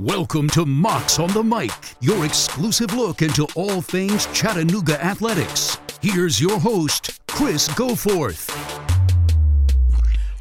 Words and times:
Welcome 0.00 0.48
to 0.50 0.64
Mocs 0.64 1.22
on 1.22 1.30
the 1.34 1.42
Mic, 1.42 1.70
your 2.00 2.24
exclusive 2.24 2.94
look 2.94 3.20
into 3.20 3.46
all 3.54 3.82
things 3.82 4.24
Chattanooga 4.28 4.98
athletics. 5.04 5.76
Here's 6.00 6.40
your 6.40 6.58
host, 6.58 7.20
Chris 7.26 7.68
Goforth. 7.68 8.48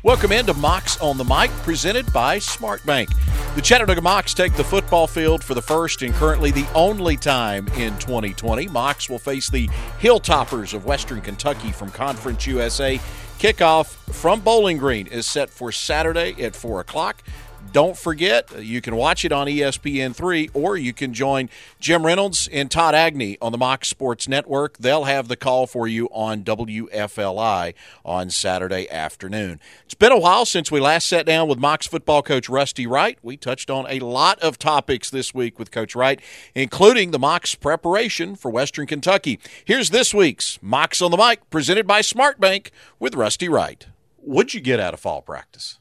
Welcome 0.01 0.31
into 0.31 0.53
Mocs 0.53 1.03
on 1.03 1.17
the 1.17 1.25
Mic, 1.25 1.51
presented 1.63 2.13
by 2.13 2.37
SmartBank. 2.37 3.09
The 3.55 3.61
Chattanooga 3.61 3.99
Mocs 3.99 4.33
take 4.33 4.53
the 4.53 4.63
football 4.63 5.07
field 5.07 5.43
for 5.43 5.55
the 5.55 5.61
first 5.61 6.03
and 6.03 6.13
currently 6.13 6.51
the 6.51 6.65
only 6.73 7.17
time 7.17 7.67
in 7.75 7.97
2020. 7.97 8.67
Mocs 8.67 9.09
will 9.09 9.19
face 9.19 9.49
the 9.49 9.67
Hilltoppers 9.99 10.73
of 10.73 10.85
Western 10.85 11.19
Kentucky 11.19 11.73
from 11.73 11.91
Conference 11.91 12.47
USA. 12.47 12.97
Kickoff 13.39 13.87
from 14.13 14.39
Bowling 14.39 14.77
Green 14.77 15.07
is 15.07 15.25
set 15.25 15.49
for 15.49 15.73
Saturday 15.73 16.41
at 16.41 16.55
4 16.55 16.79
o'clock. 16.79 17.23
Don't 17.71 17.95
forget, 17.95 18.63
you 18.63 18.81
can 18.81 18.95
watch 18.95 19.23
it 19.23 19.31
on 19.31 19.45
ESPN3 19.45 20.49
or 20.55 20.75
you 20.75 20.91
can 20.91 21.13
join 21.13 21.49
Jim 21.79 22.03
Reynolds 22.03 22.49
and 22.51 22.71
Todd 22.71 22.95
Agnew 22.95 23.35
on 23.43 23.51
the 23.51 23.59
Mocs 23.59 23.85
Sports 23.85 24.27
Network. 24.27 24.79
They'll 24.79 25.03
have 25.03 25.27
the 25.27 25.35
call 25.35 25.67
for 25.67 25.87
you 25.87 26.07
on 26.07 26.43
WFLI 26.43 27.75
on 28.03 28.31
Saturday 28.31 28.89
afternoon. 28.89 29.59
It's 29.85 29.93
been 29.93 30.11
a 30.11 30.17
while 30.17 30.45
since 30.45 30.71
we 30.71 30.79
last 30.79 31.07
sat 31.07 31.27
down 31.27 31.47
with 31.47 31.59
Mocs 31.59 31.87
football 31.87 32.23
coach 32.23 32.49
Rusty 32.49 32.87
Wright. 32.87 33.19
We 33.21 33.37
touched 33.37 33.69
on 33.69 33.85
a 33.87 33.99
lot 33.99 34.39
of 34.39 34.57
topics 34.57 35.11
this 35.11 35.35
week 35.35 35.59
with 35.59 35.69
Coach 35.69 35.95
Wright, 35.95 36.19
including 36.55 37.11
the 37.11 37.19
Mocs 37.19 37.59
preparation 37.59 38.35
for 38.35 38.49
Western 38.49 38.87
Kentucky. 38.87 39.39
Here's 39.63 39.91
this 39.91 40.11
week's 40.11 40.57
Mocs 40.63 41.05
on 41.05 41.11
the 41.11 41.17
Mic 41.17 41.47
presented 41.51 41.85
by 41.85 42.01
SmartBank 42.01 42.71
with 42.97 43.13
Rusty 43.13 43.47
Wright. 43.47 43.85
What'd 44.17 44.55
you 44.55 44.59
get 44.59 44.79
out 44.79 44.95
of 44.95 44.99
fall 44.99 45.21
practice? 45.21 45.77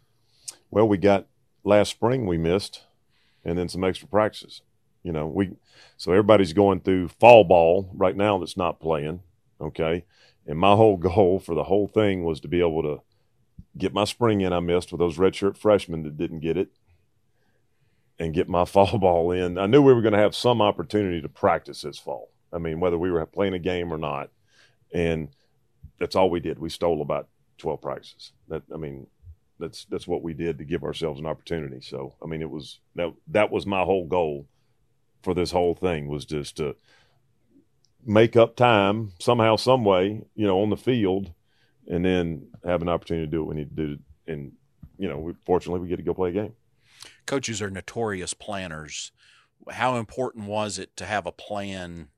Well, 0.71 0.87
we 0.87 0.99
got 0.99 1.25
last 1.65 1.91
spring 1.91 2.27
we 2.27 2.39
missed, 2.39 2.85
and 3.45 3.59
then 3.59 3.69
some 3.69 3.85
extra 3.85 4.09
practices. 4.09 4.63
You 5.03 5.13
know, 5.13 5.27
we 5.27 5.53
so 5.97 6.13
everybody's 6.13 6.53
going 6.53 6.81
through 6.81 7.09
fall 7.09 7.45
ball 7.45 7.91
right 7.95 8.17
now 8.17 8.39
that's 8.39 8.57
not 8.57 8.81
playing. 8.81 9.21
Okay, 9.61 10.05
and 10.47 10.59
my 10.59 10.75
whole 10.75 10.97
goal 10.99 11.39
for 11.39 11.55
the 11.55 11.65
whole 11.65 11.89
thing 11.89 12.25
was 12.25 12.41
to 12.41 12.49
be 12.49 12.61
able 12.61 12.83
to 12.83 13.01
get 13.77 13.95
my 13.95 14.05
spring 14.05 14.41
in. 14.41 14.53
I 14.53 14.61
missed 14.61 14.93
with 14.93 14.99
those 14.99 15.19
redshirt 15.19 15.57
freshmen 15.57 16.03
that 16.03 16.17
didn't 16.17 16.41
get 16.41 16.57
it, 16.57 16.69
and 18.19 18.35
get 18.35 18.49
my 18.49 18.65
fall 18.67 18.99
ball 18.99 19.31
in. 19.31 19.59
I 19.59 19.67
knew 19.67 19.83
we 19.83 19.93
were 19.93 20.03
going 20.03 20.13
to 20.13 20.19
have 20.19 20.35
some 20.35 20.61
opportunity 20.61 21.21
to 21.21 21.29
practice 21.29 21.83
this 21.83 21.99
fall. 21.99 22.31
I 22.53 22.59
mean, 22.59 22.81
whether 22.81 22.99
we 22.99 23.11
were 23.11 23.25
playing 23.27 23.55
a 23.55 23.59
game 23.59 23.93
or 23.93 23.99
not, 23.99 24.31
and 24.93 25.29
that's 25.99 26.17
all 26.17 26.31
we 26.31 26.41
did. 26.41 26.59
We 26.59 26.71
stole 26.71 27.03
about 27.03 27.29
twelve 27.59 27.83
practices. 27.83 28.33
That 28.49 28.63
I 28.73 28.77
mean, 28.77 29.07
that's 29.59 29.87
that's 29.87 30.07
what 30.07 30.23
we 30.23 30.33
did 30.33 30.59
to 30.59 30.65
give 30.65 30.85
ourselves 30.85 31.21
an 31.21 31.27
opportunity. 31.27 31.81
So 31.81 32.15
I 32.23 32.27
mean, 32.27 32.43
it 32.43 32.51
was 32.51 32.81
that 32.95 33.13
that 33.29 33.51
was 33.51 33.67
my 33.67 33.83
whole 33.83 34.07
goal 34.07 34.47
for 35.23 35.35
this 35.35 35.51
whole 35.51 35.75
thing 35.75 36.09
was 36.09 36.25
just 36.25 36.57
to 36.57 36.77
make 38.05 38.37
up 38.37 38.57
time 38.57 39.13
somehow, 39.19 39.57
some 39.57 39.85
way, 39.85 40.23
you 40.35 40.47
know, 40.47 40.61
on 40.63 40.71
the 40.71 40.77
field, 40.77 41.33
and 41.87 42.05
then 42.05 42.47
have 42.65 42.83
an 42.83 42.89
opportunity 42.89 43.27
to 43.27 43.31
do 43.31 43.45
what 43.45 43.55
we 43.55 43.61
need 43.61 43.77
to 43.77 43.87
do. 43.87 43.99
And 44.27 44.53
you 44.99 45.09
know, 45.09 45.19
we, 45.19 45.35
fortunately, 45.45 45.81
we 45.81 45.89
get 45.89 45.97
to 45.97 46.03
go 46.03 46.15
play 46.15 46.31
a 46.31 46.33
game. 46.33 46.55
Coaches 47.27 47.63
are 47.63 47.71
notorious 47.71 48.35
planners. 48.35 49.13
How 49.71 49.97
important 49.97 50.47
was 50.47 50.79
it 50.79 50.97
to 50.97 51.07
have 51.07 51.27
a 51.27 51.33
plan 51.33 52.09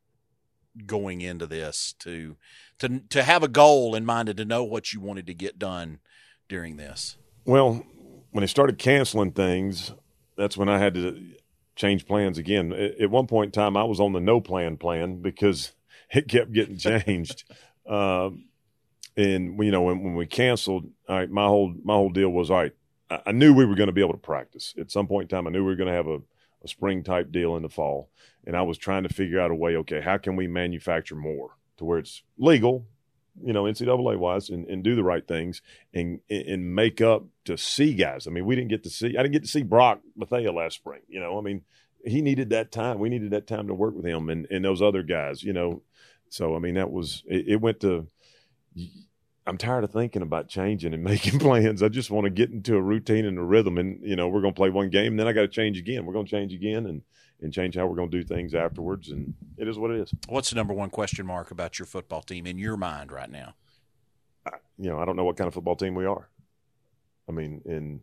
going 0.86 1.20
into 1.20 1.46
this 1.46 1.94
to 1.98 2.36
to 2.78 3.00
to 3.08 3.22
have 3.22 3.42
a 3.42 3.48
goal 3.48 3.94
in 3.94 4.04
mind 4.04 4.28
and 4.28 4.38
to 4.38 4.44
know 4.44 4.62
what 4.64 4.92
you 4.92 5.00
wanted 5.00 5.26
to 5.26 5.34
get 5.34 5.58
done 5.58 6.00
during 6.48 6.76
this? 6.76 7.16
Well, 7.44 7.84
when 8.30 8.42
they 8.42 8.46
started 8.46 8.78
canceling 8.78 9.32
things, 9.32 9.92
that's 10.36 10.56
when 10.56 10.68
I 10.68 10.78
had 10.78 10.94
to 10.94 11.20
change 11.76 12.06
plans 12.06 12.38
again. 12.38 12.72
At 12.72 13.10
one 13.10 13.26
point 13.26 13.48
in 13.48 13.52
time, 13.52 13.76
I 13.76 13.84
was 13.84 14.00
on 14.00 14.12
the 14.12 14.20
no 14.20 14.40
plan 14.40 14.76
plan 14.76 15.20
because 15.20 15.72
it 16.12 16.28
kept 16.28 16.52
getting 16.52 16.76
changed. 16.76 17.44
um, 17.88 18.44
and 19.16 19.62
you 19.62 19.70
know, 19.70 19.82
when, 19.82 20.02
when 20.02 20.14
we 20.14 20.26
canceled, 20.26 20.86
all 21.08 21.16
right, 21.16 21.30
my 21.30 21.46
whole 21.46 21.74
my 21.82 21.94
whole 21.94 22.10
deal 22.10 22.30
was 22.30 22.50
all 22.50 22.58
right. 22.58 22.72
I, 23.10 23.20
I 23.26 23.32
knew 23.32 23.54
we 23.54 23.64
were 23.64 23.74
going 23.74 23.88
to 23.88 23.92
be 23.92 24.02
able 24.02 24.12
to 24.12 24.18
practice 24.18 24.74
at 24.78 24.90
some 24.90 25.06
point 25.06 25.30
in 25.30 25.36
time. 25.36 25.46
I 25.46 25.50
knew 25.50 25.64
we 25.64 25.70
were 25.70 25.76
going 25.76 25.88
to 25.88 25.94
have 25.94 26.06
a, 26.06 26.18
a 26.62 26.68
spring 26.68 27.02
type 27.02 27.32
deal 27.32 27.56
in 27.56 27.62
the 27.62 27.68
fall, 27.68 28.10
and 28.46 28.56
I 28.56 28.62
was 28.62 28.78
trying 28.78 29.02
to 29.02 29.08
figure 29.08 29.40
out 29.40 29.50
a 29.50 29.54
way. 29.54 29.76
Okay, 29.76 30.00
how 30.00 30.18
can 30.18 30.36
we 30.36 30.46
manufacture 30.46 31.16
more 31.16 31.56
to 31.78 31.84
where 31.84 31.98
it's 31.98 32.22
legal, 32.38 32.86
you 33.42 33.52
know, 33.52 33.64
NCAA 33.64 34.18
wise, 34.18 34.50
and, 34.50 34.66
and 34.66 34.82
do 34.82 34.94
the 34.94 35.04
right 35.04 35.26
things 35.26 35.62
and 35.94 36.20
and 36.28 36.74
make 36.74 37.00
up 37.00 37.24
to 37.44 37.56
see 37.56 37.94
guys. 37.94 38.26
I 38.26 38.30
mean, 38.30 38.44
we 38.44 38.56
didn't 38.56 38.70
get 38.70 38.84
to 38.84 38.90
see. 38.90 39.16
I 39.16 39.22
didn't 39.22 39.32
get 39.32 39.42
to 39.42 39.48
see 39.48 39.62
Brock 39.62 40.00
Bethea 40.16 40.52
last 40.52 40.76
spring. 40.76 41.00
You 41.08 41.20
know, 41.20 41.38
I 41.38 41.40
mean, 41.40 41.62
he 42.04 42.22
needed 42.22 42.50
that 42.50 42.72
time. 42.72 42.98
We 42.98 43.08
needed 43.08 43.30
that 43.30 43.46
time 43.46 43.68
to 43.68 43.74
work 43.74 43.94
with 43.94 44.04
him 44.04 44.28
and 44.28 44.46
and 44.50 44.64
those 44.64 44.82
other 44.82 45.02
guys. 45.02 45.42
You 45.42 45.52
know, 45.52 45.82
so 46.28 46.56
I 46.56 46.58
mean, 46.58 46.74
that 46.74 46.90
was 46.90 47.22
it, 47.26 47.48
it 47.48 47.60
went 47.60 47.80
to. 47.80 48.06
I'm 49.46 49.58
tired 49.58 49.84
of 49.84 49.90
thinking 49.90 50.22
about 50.22 50.48
changing 50.48 50.94
and 50.94 51.02
making 51.04 51.38
plans. 51.38 51.82
I 51.82 51.88
just 51.88 52.10
want 52.10 52.24
to 52.24 52.30
get 52.30 52.50
into 52.50 52.76
a 52.76 52.82
routine 52.82 53.24
and 53.24 53.38
a 53.38 53.42
rhythm. 53.42 53.78
And 53.78 54.00
you 54.02 54.16
know, 54.16 54.28
we're 54.28 54.42
to 54.54 54.58
play 54.58 54.70
one 54.70 54.90
game, 54.90 55.12
and 55.12 55.20
then 55.20 55.28
I 55.28 55.32
got 55.32 55.42
to 55.42 55.48
change 55.48 55.78
again. 55.78 56.06
We're 56.06 56.14
to 56.26 56.30
change 56.30 56.52
again, 56.52 56.86
and 56.86 57.02
and 57.42 57.52
change 57.52 57.76
how 57.76 57.86
we're 57.86 57.96
going 57.96 58.10
to 58.10 58.16
do 58.18 58.24
things 58.24 58.54
afterwards. 58.54 59.10
And 59.10 59.34
it 59.56 59.68
is 59.68 59.78
what 59.78 59.90
it 59.90 60.00
is. 60.00 60.12
What's 60.28 60.50
the 60.50 60.56
number 60.56 60.74
one 60.74 60.90
question 60.90 61.26
mark 61.26 61.50
about 61.50 61.78
your 61.78 61.86
football 61.86 62.22
team 62.22 62.46
in 62.46 62.58
your 62.58 62.76
mind 62.76 63.12
right 63.12 63.30
now? 63.30 63.54
I, 64.46 64.52
you 64.78 64.90
know, 64.90 64.98
I 64.98 65.04
don't 65.04 65.16
know 65.16 65.24
what 65.24 65.36
kind 65.36 65.48
of 65.48 65.54
football 65.54 65.76
team 65.76 65.94
we 65.94 66.06
are. 66.06 66.28
I 67.28 67.32
mean, 67.32 67.62
and 67.64 68.00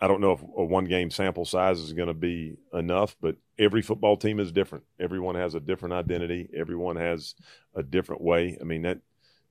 I 0.00 0.08
don't 0.08 0.20
know 0.20 0.32
if 0.32 0.42
a 0.42 0.64
one 0.64 0.84
game 0.84 1.10
sample 1.10 1.44
size 1.44 1.80
is 1.80 1.92
going 1.92 2.08
to 2.08 2.14
be 2.14 2.56
enough, 2.72 3.16
but 3.20 3.36
every 3.58 3.82
football 3.82 4.16
team 4.16 4.38
is 4.38 4.52
different. 4.52 4.84
Everyone 5.00 5.34
has 5.34 5.54
a 5.54 5.60
different 5.60 5.94
identity. 5.94 6.48
Everyone 6.56 6.96
has 6.96 7.34
a 7.74 7.82
different 7.82 8.22
way. 8.22 8.58
I 8.60 8.64
mean, 8.64 8.82
that 8.82 9.00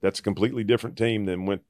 that's 0.02 0.20
a 0.20 0.24
completely 0.24 0.64
different 0.64 0.98
team 0.98 1.26
than 1.26 1.46
went 1.46 1.64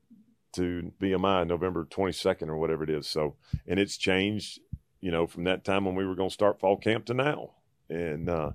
to 0.53 0.91
VMI 0.99 1.47
November 1.47 1.85
22nd 1.85 2.49
or 2.49 2.57
whatever 2.57 2.83
it 2.83 2.89
is. 2.89 3.07
So, 3.07 3.35
and 3.67 3.79
it's 3.79 3.97
changed 3.97 4.59
you 5.01 5.11
know, 5.11 5.27
from 5.27 5.43
that 5.45 5.63
time 5.63 5.85
when 5.85 5.95
we 5.95 6.05
were 6.05 6.15
going 6.15 6.29
to 6.29 6.33
start 6.33 6.59
fall 6.59 6.77
camp 6.77 7.05
to 7.05 7.13
now. 7.13 7.51
And 7.89 8.29
uh, 8.29 8.51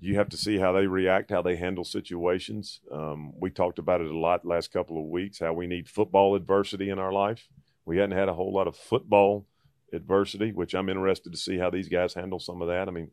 you 0.00 0.16
have 0.16 0.28
to 0.30 0.36
see 0.36 0.58
how 0.58 0.72
they 0.72 0.86
react, 0.86 1.30
how 1.30 1.42
they 1.42 1.56
handle 1.56 1.84
situations. 1.84 2.80
Um, 2.90 3.32
we 3.38 3.50
talked 3.50 3.78
about 3.78 4.00
it 4.00 4.10
a 4.10 4.18
lot 4.18 4.44
last 4.44 4.72
couple 4.72 4.98
of 4.98 5.06
weeks, 5.06 5.38
how 5.38 5.52
we 5.52 5.66
need 5.66 5.88
football 5.88 6.34
adversity 6.34 6.90
in 6.90 6.98
our 6.98 7.12
life. 7.12 7.48
We 7.84 7.98
hadn't 7.98 8.16
had 8.16 8.28
a 8.28 8.34
whole 8.34 8.52
lot 8.52 8.66
of 8.66 8.76
football 8.76 9.46
adversity, 9.92 10.52
which 10.52 10.74
I'm 10.74 10.88
interested 10.88 11.32
to 11.32 11.38
see 11.38 11.58
how 11.58 11.70
these 11.70 11.88
guys 11.88 12.14
handle 12.14 12.40
some 12.40 12.62
of 12.62 12.68
that. 12.68 12.88
I 12.88 12.90
mean, 12.90 13.10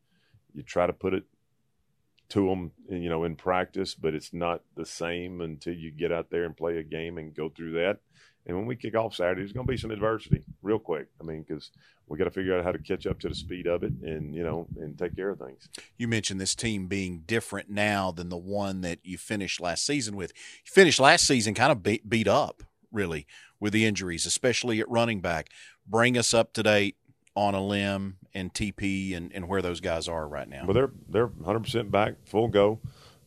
you 0.53 0.63
try 0.63 0.87
to 0.87 0.93
put 0.93 1.13
it 1.13 1.25
to 2.29 2.47
them, 2.47 2.71
you 2.89 3.09
know, 3.09 3.23
in 3.23 3.35
practice, 3.35 3.95
but 3.95 4.13
it's 4.13 4.33
not 4.33 4.61
the 4.75 4.85
same 4.85 5.41
until 5.41 5.73
you 5.73 5.91
get 5.91 6.11
out 6.11 6.29
there 6.29 6.45
and 6.45 6.55
play 6.55 6.77
a 6.77 6.83
game 6.83 7.17
and 7.17 7.35
go 7.35 7.49
through 7.49 7.73
that. 7.73 7.99
And 8.49 8.57
when 8.57 8.65
we 8.65 8.75
kick 8.75 8.95
off 8.95 9.13
Saturday, 9.13 9.41
there's 9.41 9.53
going 9.53 9.67
to 9.67 9.71
be 9.71 9.77
some 9.77 9.91
adversity 9.91 10.43
real 10.63 10.79
quick. 10.79 11.05
I 11.21 11.23
mean, 11.23 11.45
because 11.47 11.69
we 12.07 12.17
got 12.17 12.23
to 12.23 12.31
figure 12.31 12.57
out 12.57 12.63
how 12.63 12.71
to 12.71 12.79
catch 12.79 13.05
up 13.05 13.19
to 13.19 13.29
the 13.29 13.35
speed 13.35 13.67
of 13.67 13.83
it 13.83 13.93
and, 14.01 14.33
you 14.33 14.43
know, 14.43 14.65
and 14.79 14.97
take 14.97 15.15
care 15.15 15.29
of 15.29 15.37
things. 15.37 15.69
You 15.97 16.07
mentioned 16.07 16.41
this 16.41 16.55
team 16.55 16.87
being 16.87 17.19
different 17.27 17.69
now 17.69 18.09
than 18.09 18.29
the 18.29 18.37
one 18.37 18.81
that 18.81 19.01
you 19.03 19.19
finished 19.19 19.61
last 19.61 19.85
season 19.85 20.15
with. 20.15 20.33
You 20.65 20.71
finished 20.71 20.99
last 20.99 21.27
season 21.27 21.53
kind 21.53 21.71
of 21.71 21.83
beat, 21.83 22.09
beat 22.09 22.27
up, 22.27 22.63
really, 22.91 23.27
with 23.59 23.71
the 23.71 23.85
injuries, 23.85 24.25
especially 24.25 24.79
at 24.79 24.89
running 24.89 25.21
back. 25.21 25.49
Bring 25.85 26.17
us 26.17 26.33
up 26.33 26.51
to 26.53 26.63
date 26.63 26.95
on 27.35 27.53
Ailym 27.53 28.13
and 28.33 28.51
TP 28.51 29.15
and, 29.15 29.31
and 29.31 29.47
where 29.47 29.61
those 29.61 29.79
guys 29.79 30.07
are 30.07 30.27
right 30.27 30.49
now. 30.49 30.63
Well, 30.65 30.73
they're 30.73 30.91
they're 31.07 31.27
100% 31.27 31.91
back, 31.91 32.15
full 32.25 32.47
go. 32.47 32.79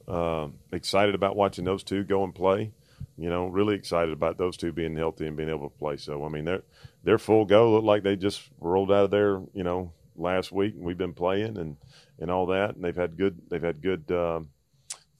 Uh, 0.08 0.48
excited 0.72 1.14
about 1.14 1.36
watching 1.36 1.64
those 1.64 1.84
two 1.84 2.02
go 2.02 2.24
and 2.24 2.34
play 2.34 2.72
you 3.16 3.28
know, 3.28 3.46
really 3.46 3.74
excited 3.74 4.12
about 4.12 4.38
those 4.38 4.56
two 4.56 4.72
being 4.72 4.96
healthy 4.96 5.26
and 5.26 5.36
being 5.36 5.48
able 5.48 5.68
to 5.68 5.78
play. 5.78 5.96
So 5.96 6.24
I 6.24 6.28
mean, 6.28 6.44
they're 6.44 6.62
they're 7.04 7.18
full 7.18 7.44
go. 7.44 7.72
Look 7.72 7.84
like 7.84 8.02
they 8.02 8.16
just 8.16 8.50
rolled 8.60 8.92
out 8.92 9.04
of 9.04 9.10
there, 9.10 9.40
you 9.54 9.64
know, 9.64 9.92
last 10.16 10.52
week, 10.52 10.74
and 10.74 10.84
we've 10.84 10.98
been 10.98 11.14
playing 11.14 11.56
and 11.58 11.76
and 12.18 12.30
all 12.30 12.46
that, 12.46 12.74
and 12.74 12.84
they've 12.84 12.96
had 12.96 13.16
good 13.16 13.40
they've 13.48 13.62
had 13.62 13.82
good 13.82 14.10
uh, 14.10 14.40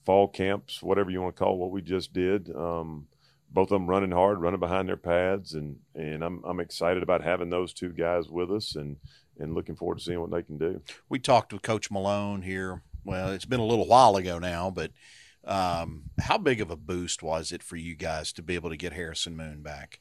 fall 0.05 0.27
camps, 0.27 0.81
whatever 0.81 1.09
you 1.09 1.21
want 1.21 1.35
to 1.35 1.43
call 1.43 1.57
what 1.57 1.71
we 1.71 1.81
just 1.81 2.13
did. 2.13 2.53
Um, 2.55 3.07
both 3.51 3.71
of 3.71 3.75
them 3.75 3.87
running 3.87 4.11
hard, 4.11 4.41
running 4.41 4.59
behind 4.59 4.89
their 4.89 4.97
pads, 4.97 5.53
and 5.53 5.77
and 5.95 6.23
I'm 6.23 6.43
I'm 6.43 6.59
excited 6.59 7.03
about 7.03 7.23
having 7.23 7.49
those 7.49 7.73
two 7.73 7.89
guys 7.89 8.29
with 8.29 8.51
us, 8.51 8.75
and 8.75 8.97
and 9.39 9.53
looking 9.53 9.75
forward 9.75 9.99
to 9.99 10.03
seeing 10.03 10.19
what 10.19 10.31
they 10.31 10.43
can 10.43 10.57
do. 10.57 10.81
We 11.09 11.19
talked 11.19 11.53
with 11.53 11.61
Coach 11.61 11.91
Malone 11.91 12.41
here. 12.41 12.81
Well, 13.05 13.31
it's 13.31 13.45
been 13.45 13.59
a 13.59 13.65
little 13.65 13.87
while 13.87 14.15
ago 14.15 14.39
now, 14.39 14.69
but 14.69 14.91
um, 15.45 16.03
how 16.19 16.37
big 16.37 16.61
of 16.61 16.71
a 16.71 16.75
boost 16.75 17.21
was 17.21 17.51
it 17.51 17.63
for 17.63 17.75
you 17.75 17.95
guys 17.95 18.31
to 18.33 18.41
be 18.41 18.55
able 18.55 18.69
to 18.69 18.77
get 18.77 18.93
Harrison 18.93 19.35
Moon 19.35 19.61
back? 19.61 19.99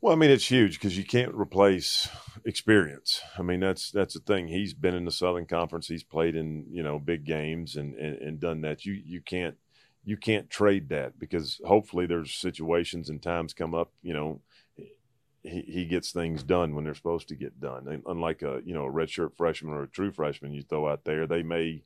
Well, 0.00 0.12
I 0.12 0.16
mean, 0.16 0.30
it's 0.30 0.50
huge 0.50 0.80
because 0.80 0.98
you 0.98 1.04
can't 1.04 1.32
replace 1.32 2.08
experience. 2.44 3.22
I 3.38 3.42
mean, 3.42 3.60
that's 3.60 3.92
that's 3.92 4.14
the 4.14 4.20
thing. 4.20 4.48
He's 4.48 4.74
been 4.74 4.96
in 4.96 5.04
the 5.04 5.12
Southern 5.12 5.46
Conference. 5.46 5.86
He's 5.86 6.02
played 6.02 6.34
in 6.34 6.66
you 6.70 6.82
know 6.82 6.98
big 6.98 7.24
games 7.24 7.76
and, 7.76 7.94
and, 7.94 8.18
and 8.18 8.40
done 8.40 8.62
that. 8.62 8.84
You 8.84 8.94
you 8.94 9.20
can't 9.20 9.56
you 10.04 10.16
can't 10.16 10.50
trade 10.50 10.88
that 10.88 11.20
because 11.20 11.60
hopefully 11.64 12.06
there's 12.06 12.34
situations 12.34 13.08
and 13.08 13.22
times 13.22 13.54
come 13.54 13.74
up. 13.76 13.92
You 14.02 14.14
know, 14.14 14.40
he, 15.44 15.62
he 15.68 15.84
gets 15.84 16.10
things 16.10 16.42
done 16.42 16.74
when 16.74 16.84
they're 16.84 16.94
supposed 16.94 17.28
to 17.28 17.36
get 17.36 17.60
done. 17.60 17.86
And 17.86 18.02
unlike 18.06 18.42
a 18.42 18.60
you 18.64 18.74
know 18.74 18.86
a 18.86 18.92
redshirt 18.92 19.36
freshman 19.36 19.72
or 19.72 19.84
a 19.84 19.88
true 19.88 20.10
freshman 20.10 20.52
you 20.52 20.62
throw 20.62 20.88
out 20.88 21.04
there, 21.04 21.28
they 21.28 21.44
may 21.44 21.84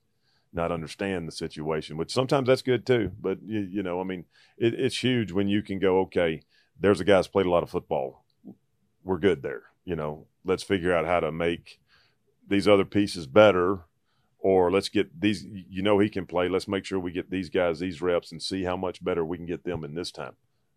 not 0.56 0.72
understand 0.72 1.28
the 1.28 1.32
situation, 1.32 1.96
which 1.96 2.12
sometimes 2.12 2.48
that's 2.48 2.62
good 2.62 2.86
too. 2.86 3.12
But 3.20 3.38
you, 3.44 3.60
you 3.60 3.82
know, 3.82 4.00
I 4.00 4.04
mean, 4.04 4.24
it, 4.58 4.74
it's 4.74 4.98
huge 4.98 5.30
when 5.30 5.48
you 5.48 5.62
can 5.62 5.78
go, 5.78 6.00
okay, 6.00 6.42
there's 6.80 7.00
a 7.00 7.04
guy 7.04 7.18
who's 7.18 7.28
played 7.28 7.46
a 7.46 7.50
lot 7.50 7.62
of 7.62 7.70
football. 7.70 8.24
We're 9.04 9.18
good 9.18 9.42
there. 9.42 9.62
You 9.84 9.94
know, 9.94 10.26
let's 10.44 10.64
figure 10.64 10.96
out 10.96 11.06
how 11.06 11.20
to 11.20 11.30
make 11.30 11.78
these 12.48 12.66
other 12.66 12.84
pieces 12.84 13.26
better, 13.26 13.80
or 14.38 14.72
let's 14.72 14.88
get 14.88 15.20
these. 15.20 15.44
You 15.44 15.82
know, 15.82 15.98
he 15.98 16.08
can 16.08 16.26
play. 16.26 16.48
Let's 16.48 16.66
make 16.66 16.84
sure 16.84 16.98
we 16.98 17.12
get 17.12 17.30
these 17.30 17.50
guys 17.50 17.78
these 17.78 18.02
reps 18.02 18.32
and 18.32 18.42
see 18.42 18.64
how 18.64 18.76
much 18.76 19.04
better 19.04 19.24
we 19.24 19.36
can 19.36 19.46
get 19.46 19.64
them 19.64 19.84
in 19.84 19.94
this 19.94 20.10
time. 20.10 20.34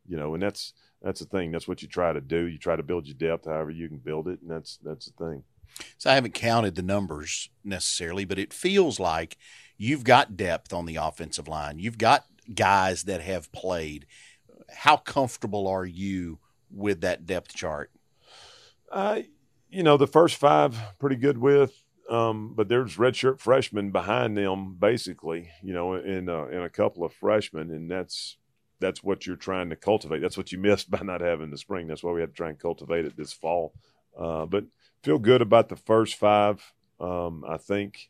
You 0.08 0.18
know, 0.18 0.34
and 0.34 0.44
that's 0.44 0.74
that's 1.02 1.22
the 1.22 1.26
thing. 1.26 1.52
That's 1.52 1.68
what 1.68 1.82
you 1.82 1.88
try 1.88 2.14
to 2.14 2.22
do. 2.22 2.46
You 2.46 2.60
try 2.60 2.76
to 2.76 2.84
build 2.84 3.08
your 3.08 3.16
depth 3.16 3.46
however 3.46 3.72
you 3.72 3.88
can 3.88 3.98
build 3.98 4.28
it, 4.28 4.42
and 4.42 4.52
that's 4.52 4.78
that's 4.84 5.06
the 5.06 5.26
thing. 5.26 5.44
So 5.98 6.10
I 6.10 6.16
haven't 6.16 6.34
counted 6.34 6.76
the 6.76 6.82
numbers 6.82 7.50
necessarily, 7.64 8.26
but 8.26 8.40
it 8.40 8.54
feels 8.54 9.00
like 9.00 9.38
you've 9.80 10.04
got 10.04 10.38
depth 10.38 10.72
on 10.72 10.86
the 10.86 10.98
offensive 10.98 11.48
line. 11.48 11.80
You've 11.80 11.98
got 11.98 12.26
guys 12.54 13.06
that 13.06 13.22
have 13.22 13.52
played. 13.52 14.06
How 14.72 14.98
comfortable 14.98 15.68
are 15.68 15.86
you 15.86 16.38
with 16.70 17.02
that 17.02 17.26
depth 17.26 17.56
chart? 17.56 17.90
Uh, 18.92 19.22
you 19.72 19.82
know, 19.82 19.98
the 19.98 20.06
first 20.06 20.36
five 20.36 20.78
pretty 21.00 21.16
good 21.16 21.40
with, 21.40 21.84
um, 22.10 22.54
but 22.56 22.68
there's 22.68 22.98
redshirt 22.98 23.40
freshmen 23.40 23.92
behind 23.92 24.38
them, 24.38 24.76
basically. 24.80 25.50
You 25.64 25.74
know, 25.74 25.96
in 25.96 26.30
uh, 26.30 26.46
in 26.46 26.62
a 26.62 26.70
couple 26.70 27.04
of 27.04 27.14
freshmen, 27.14 27.72
and 27.72 27.90
that's 27.90 28.38
that's 28.80 29.04
what 29.04 29.26
you're 29.26 29.36
trying 29.36 29.70
to 29.70 29.76
cultivate. 29.76 30.20
That's 30.20 30.38
what 30.38 30.52
you 30.52 30.58
missed 30.58 30.90
by 30.92 31.02
not 31.04 31.22
having 31.22 31.52
the 31.52 31.58
spring. 31.58 31.88
That's 31.88 32.04
why 32.04 32.12
we 32.12 32.22
had 32.22 32.32
to 32.32 32.36
try 32.36 32.50
and 32.50 32.60
cultivate 32.60 33.06
it 33.06 33.16
this 33.16 33.34
fall. 33.34 33.74
Uh, 34.18 34.46
but 34.46 34.66
feel 35.04 35.20
good 35.20 35.42
about 35.42 35.70
the 35.70 35.76
first 35.76 36.16
five. 36.16 36.74
Um, 37.00 37.46
I 37.48 37.58
think, 37.58 38.10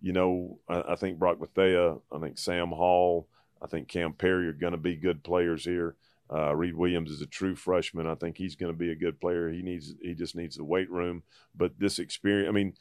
you 0.00 0.12
know, 0.12 0.58
I, 0.68 0.92
I, 0.92 0.96
think 0.96 1.18
Brock 1.18 1.38
Bethea, 1.38 1.96
I 2.12 2.18
think 2.18 2.38
Sam 2.38 2.68
Hall, 2.68 3.28
I 3.62 3.66
think 3.66 3.88
Cam 3.88 4.12
Perry 4.12 4.48
are 4.48 4.52
going 4.52 4.72
to 4.72 4.78
be 4.78 4.96
good 4.96 5.22
players 5.22 5.64
here. 5.64 5.96
Uh, 6.32 6.54
Reed 6.54 6.76
Williams 6.76 7.10
is 7.10 7.22
a 7.22 7.26
true 7.26 7.56
freshman. 7.56 8.06
I 8.06 8.14
think 8.14 8.36
he's 8.36 8.54
going 8.54 8.72
to 8.72 8.78
be 8.78 8.92
a 8.92 8.96
good 8.96 9.20
player. 9.20 9.50
He 9.50 9.62
needs, 9.62 9.94
he 10.00 10.14
just 10.14 10.36
needs 10.36 10.56
the 10.56 10.64
weight 10.64 10.90
room. 10.90 11.24
But 11.56 11.78
this 11.78 11.98
experience, 11.98 12.48
I 12.48 12.52
mean, 12.52 12.74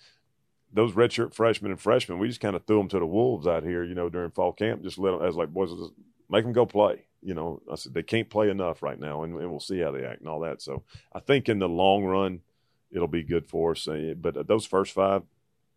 those 0.71 0.93
redshirt 0.93 1.33
freshmen 1.33 1.71
and 1.71 1.81
freshmen, 1.81 2.19
we 2.19 2.27
just 2.27 2.41
kind 2.41 2.55
of 2.55 2.65
threw 2.65 2.77
them 2.77 2.89
to 2.89 2.99
the 2.99 3.05
wolves 3.05 3.47
out 3.47 3.63
here, 3.63 3.83
you 3.83 3.95
know, 3.95 4.07
during 4.07 4.31
fall 4.31 4.53
camp. 4.53 4.83
Just 4.83 4.99
let 4.99 5.11
them, 5.11 5.23
as 5.23 5.35
like 5.35 5.49
boys, 5.49 5.71
make 6.29 6.43
them 6.43 6.53
go 6.53 6.65
play. 6.65 7.05
You 7.21 7.33
know, 7.33 7.61
I 7.69 7.75
said 7.75 7.93
they 7.93 8.03
can't 8.03 8.29
play 8.29 8.49
enough 8.49 8.83
right 8.83 8.99
now, 8.99 9.23
and, 9.23 9.35
and 9.35 9.49
we'll 9.49 9.59
see 9.59 9.79
how 9.79 9.91
they 9.91 10.05
act 10.05 10.19
and 10.19 10.29
all 10.29 10.41
that. 10.41 10.61
So 10.61 10.83
I 11.11 11.19
think 11.19 11.49
in 11.49 11.59
the 11.59 11.67
long 11.67 12.05
run, 12.05 12.41
it'll 12.91 13.07
be 13.07 13.23
good 13.23 13.47
for 13.47 13.71
us. 13.71 13.87
Uh, 13.87 14.13
but 14.15 14.37
uh, 14.37 14.43
those 14.43 14.65
first 14.65 14.93
five, 14.93 15.23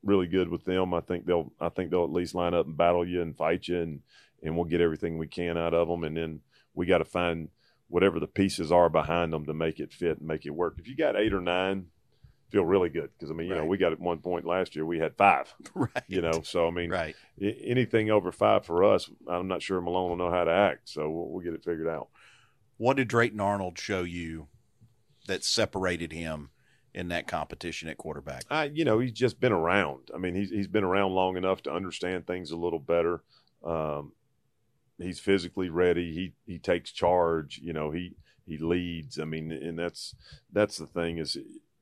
really 0.04 0.26
good 0.26 0.48
with 0.48 0.64
them. 0.64 0.94
I 0.94 1.00
think 1.00 1.26
they'll 1.26 1.52
I 1.60 1.68
think 1.68 1.90
they'll 1.90 2.04
at 2.04 2.12
least 2.12 2.34
line 2.34 2.54
up 2.54 2.66
and 2.66 2.76
battle 2.76 3.06
you 3.06 3.22
and 3.22 3.36
fight 3.36 3.68
you, 3.68 3.80
and 3.80 4.00
and 4.42 4.56
we'll 4.56 4.64
get 4.64 4.80
everything 4.80 5.18
we 5.18 5.28
can 5.28 5.56
out 5.56 5.74
of 5.74 5.88
them. 5.88 6.04
And 6.04 6.16
then 6.16 6.40
we 6.74 6.86
got 6.86 6.98
to 6.98 7.04
find 7.04 7.48
whatever 7.88 8.18
the 8.18 8.26
pieces 8.26 8.72
are 8.72 8.88
behind 8.88 9.32
them 9.32 9.46
to 9.46 9.54
make 9.54 9.78
it 9.78 9.92
fit 9.92 10.18
and 10.18 10.26
make 10.26 10.46
it 10.46 10.50
work. 10.50 10.76
If 10.78 10.88
you 10.88 10.96
got 10.96 11.16
eight 11.16 11.34
or 11.34 11.40
nine, 11.40 11.86
feel 12.50 12.64
really 12.64 12.90
good 12.90 13.10
because 13.16 13.30
I 13.30 13.34
mean, 13.34 13.48
you 13.48 13.54
right. 13.54 13.60
know, 13.60 13.66
we 13.66 13.78
got 13.78 13.92
at 13.92 14.00
one 14.00 14.18
point 14.18 14.44
last 14.44 14.76
year 14.76 14.84
we 14.84 14.98
had 14.98 15.16
five, 15.16 15.52
right? 15.74 16.04
You 16.06 16.20
know, 16.20 16.42
so 16.42 16.68
I 16.68 16.70
mean, 16.70 16.90
right. 16.90 17.16
anything 17.40 18.10
over 18.10 18.30
five 18.30 18.66
for 18.66 18.84
us, 18.84 19.10
I'm 19.26 19.48
not 19.48 19.62
sure 19.62 19.80
Malone 19.80 20.10
will 20.10 20.16
know 20.16 20.30
how 20.30 20.44
to 20.44 20.52
act, 20.52 20.88
so 20.88 21.08
we'll, 21.10 21.28
we'll 21.28 21.44
get 21.44 21.54
it 21.54 21.64
figured 21.64 21.88
out. 21.88 22.08
What 22.76 22.96
did 22.96 23.08
Drayton 23.08 23.40
Arnold 23.40 23.78
show 23.78 24.02
you 24.02 24.48
that 25.26 25.44
separated 25.44 26.12
him 26.12 26.50
in 26.94 27.08
that 27.08 27.26
competition 27.26 27.88
at 27.88 27.98
quarterback? 27.98 28.44
You 28.72 28.84
know, 28.84 28.98
he's 28.98 29.12
just 29.12 29.40
been 29.40 29.52
around. 29.52 30.10
I 30.14 30.18
mean, 30.18 30.34
he's 30.34 30.50
he's 30.50 30.68
been 30.68 30.84
around 30.84 31.12
long 31.12 31.36
enough 31.36 31.62
to 31.62 31.72
understand 31.72 32.26
things 32.26 32.50
a 32.50 32.56
little 32.56 32.78
better. 32.78 33.22
Um, 33.64 34.12
he's 34.98 35.20
physically 35.20 35.68
ready. 35.68 36.12
He 36.12 36.32
he 36.52 36.58
takes 36.58 36.92
charge. 36.92 37.60
You 37.62 37.72
know, 37.72 37.90
he 37.90 38.14
he 38.46 38.58
leads. 38.58 39.18
I 39.18 39.24
mean, 39.24 39.52
and 39.52 39.78
that's 39.78 40.14
that's 40.52 40.78
the 40.78 40.86
thing 40.86 41.18
is 41.18 41.38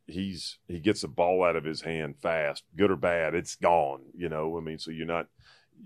he's 0.07 0.59
he 0.69 0.81
gets 0.81 1.03
the 1.03 1.09
ball 1.09 1.45
out 1.45 1.57
of 1.57 1.65
his 1.65 1.83
hand 1.83 2.17
fast, 2.21 2.65
good 2.77 2.91
or 2.91 2.97
bad, 2.97 3.35
it's 3.35 3.57
gone. 3.57 4.03
You 4.15 4.29
know, 4.29 4.57
I 4.57 4.61
mean, 4.61 4.79
so 4.79 4.91
you're 4.91 5.07
not 5.07 5.27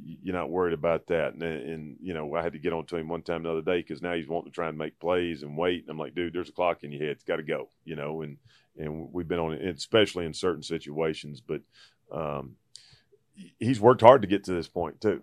you're 0.03 0.35
not 0.35 0.50
worried 0.50 0.75
about 0.75 1.06
that. 1.06 1.35
And, 1.35 1.43
and 1.43 1.97
you 2.00 2.15
know, 2.15 2.35
I 2.35 2.43
had 2.43 2.53
to 2.55 2.59
get 2.59 2.73
on 2.73 2.87
to 2.87 2.97
him 2.97 3.09
one 3.09 3.23
time 3.23 3.44
the 3.44 3.50
other 3.50 3.62
day 3.62 3.79
because 3.79 4.03
now 4.03 4.15
he's 4.15 4.29
wanting 4.29 4.50
to 4.50 4.55
try 4.55 4.69
and 4.69 4.79
make 4.79 4.99
plays 4.99 5.43
and 5.43 5.56
wait. 5.56 5.82
And 5.82 5.91
I'm 5.91 5.99
like, 5.99 6.15
dude, 6.15 6.32
there's 6.32 6.49
a 6.49 6.53
clock 6.53 6.82
in 6.82 6.93
your 6.93 7.03
head. 7.03 7.12
It's 7.12 7.25
got 7.25 7.37
to 7.37 7.43
go. 7.43 7.69
You 7.85 7.97
know, 7.97 8.23
and 8.23 8.38
and 8.79 9.09
we've 9.12 9.29
been 9.29 9.38
on 9.38 9.53
it, 9.53 9.76
especially 9.76 10.26
in 10.26 10.35
certain 10.35 10.62
situations. 10.62 11.41
But 11.41 11.61
um, 12.12 12.56
he's 13.59 13.81
worked 13.81 14.00
hard 14.00 14.23
to 14.23 14.29
get 14.29 14.44
to 14.44 14.53
this 14.53 14.69
point 14.69 15.00
too. 15.00 15.23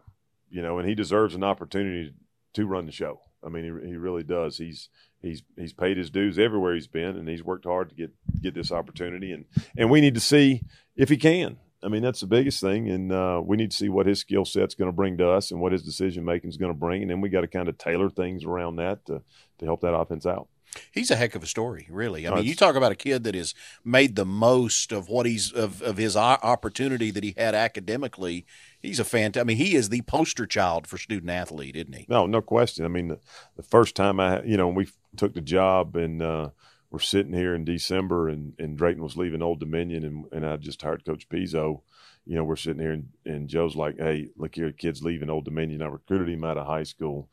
You 0.50 0.62
know, 0.62 0.80
and 0.80 0.88
he 0.88 0.96
deserves 0.96 1.36
an 1.36 1.44
opportunity 1.44 2.14
to 2.54 2.66
run 2.66 2.86
the 2.86 2.92
show. 2.92 3.22
I 3.44 3.50
mean, 3.50 3.64
he, 3.64 3.90
he 3.90 3.96
really 3.98 4.24
does. 4.24 4.58
He's 4.58 4.90
he's 5.22 5.44
he's 5.58 5.74
paid 5.74 5.98
his 5.98 6.10
dues 6.10 6.38
everywhere 6.38 6.74
he's 6.74 6.88
been, 6.88 7.18
and 7.18 7.28
he's 7.28 7.44
worked 7.44 7.66
hard 7.66 7.90
to 7.90 7.96
get 7.96 8.12
get 8.42 8.54
this 8.54 8.72
opportunity. 8.72 9.32
and 9.32 9.46
And 9.78 9.90
we 9.90 10.02
need 10.02 10.16
to 10.16 10.22
see 10.22 10.64
if 10.96 11.10
he 11.10 11.18
can. 11.18 11.58
I 11.84 11.88
mean, 11.88 12.04
that's 12.04 12.20
the 12.20 12.28
biggest 12.28 12.62
thing, 12.62 12.90
and 12.90 13.12
uh, 13.12 13.42
we 13.44 13.58
need 13.58 13.72
to 13.72 13.78
see 13.78 13.90
what 13.90 14.06
his 14.06 14.20
skill 14.20 14.46
set's 14.46 14.76
going 14.76 14.90
to 14.90 14.96
bring 14.96 15.18
to 15.18 15.28
us, 15.28 15.50
and 15.50 15.60
what 15.60 15.72
his 15.72 15.82
decision 15.82 16.24
making 16.24 16.52
is 16.52 16.58
going 16.58 16.72
to 16.72 16.78
bring, 16.78 17.02
and 17.02 17.10
then 17.10 17.22
we 17.22 17.30
got 17.30 17.42
to 17.42 17.48
kind 17.48 17.68
of 17.68 17.78
tailor 17.80 18.10
things 18.12 18.44
around 18.44 18.76
that 18.76 19.04
to 19.08 19.24
to 19.58 19.66
help 19.66 19.82
that 19.82 19.96
offense 19.96 20.28
out. 20.28 20.48
He's 20.92 21.12
a 21.12 21.16
heck 21.16 21.36
of 21.36 21.44
a 21.44 21.48
story, 21.48 21.88
really. 21.90 22.28
I 22.28 22.34
mean, 22.34 22.46
you 22.46 22.56
talk 22.56 22.76
about 22.76 22.92
a 22.92 22.96
kid 22.96 23.24
that 23.26 23.36
has 23.36 23.54
made 23.84 24.16
the 24.16 24.26
most 24.26 24.92
of 24.92 25.10
what 25.10 25.26
he's 25.26 25.52
of, 25.52 25.82
of 25.82 25.98
his 25.98 26.16
opportunity 26.16 27.12
that 27.12 27.24
he 27.24 27.34
had 27.38 27.56
academically. 27.56 28.46
He's 28.80 29.00
a 29.00 29.04
fan. 29.04 29.34
I 29.36 29.44
mean, 29.44 29.58
he 29.58 29.76
is 29.76 29.90
the 29.90 30.02
poster 30.04 30.46
child 30.46 30.88
for 30.88 30.98
student 30.98 31.30
athlete, 31.30 31.76
isn't 31.76 31.94
he? 31.94 32.06
No, 32.08 32.26
no 32.26 32.42
question. 32.42 32.86
I 32.86 32.88
mean, 32.88 33.10
the, 33.10 33.20
the 33.58 33.64
first 33.64 33.96
time 33.96 34.20
I, 34.20 34.42
you 34.44 34.58
know, 34.58 34.70
we 34.70 34.88
took 35.18 35.34
the 35.34 35.42
job 35.42 35.96
and 35.96 36.22
uh, 36.22 36.50
we're 36.92 37.00
sitting 37.00 37.34
here 37.34 37.56
in 37.56 37.64
December, 37.64 38.28
and, 38.28 38.54
and 38.60 38.78
Drayton 38.78 39.02
was 39.02 39.16
leaving 39.16 39.42
Old 39.42 39.60
Dominion, 39.60 40.04
and, 40.04 40.26
and 40.32 40.46
I 40.46 40.58
just 40.58 40.82
hired 40.82 41.06
Coach 41.06 41.28
Pizzo. 41.30 41.82
You 42.26 42.36
know, 42.36 42.44
we're 42.44 42.58
sitting 42.58 42.82
here, 42.82 42.92
and, 42.92 43.10
and 43.26 43.48
Joe's 43.48 43.76
like, 43.76 43.98
"Hey, 43.98 44.28
look 44.36 44.56
here, 44.56 44.72
kid's 44.72 45.02
leaving 45.02 45.30
Old 45.30 45.46
Dominion. 45.46 45.82
I 45.82 45.88
recruited 45.88 46.30
him 46.30 46.44
out 46.44 46.58
of 46.58 46.68
high 46.68 46.84
school, 46.84 47.30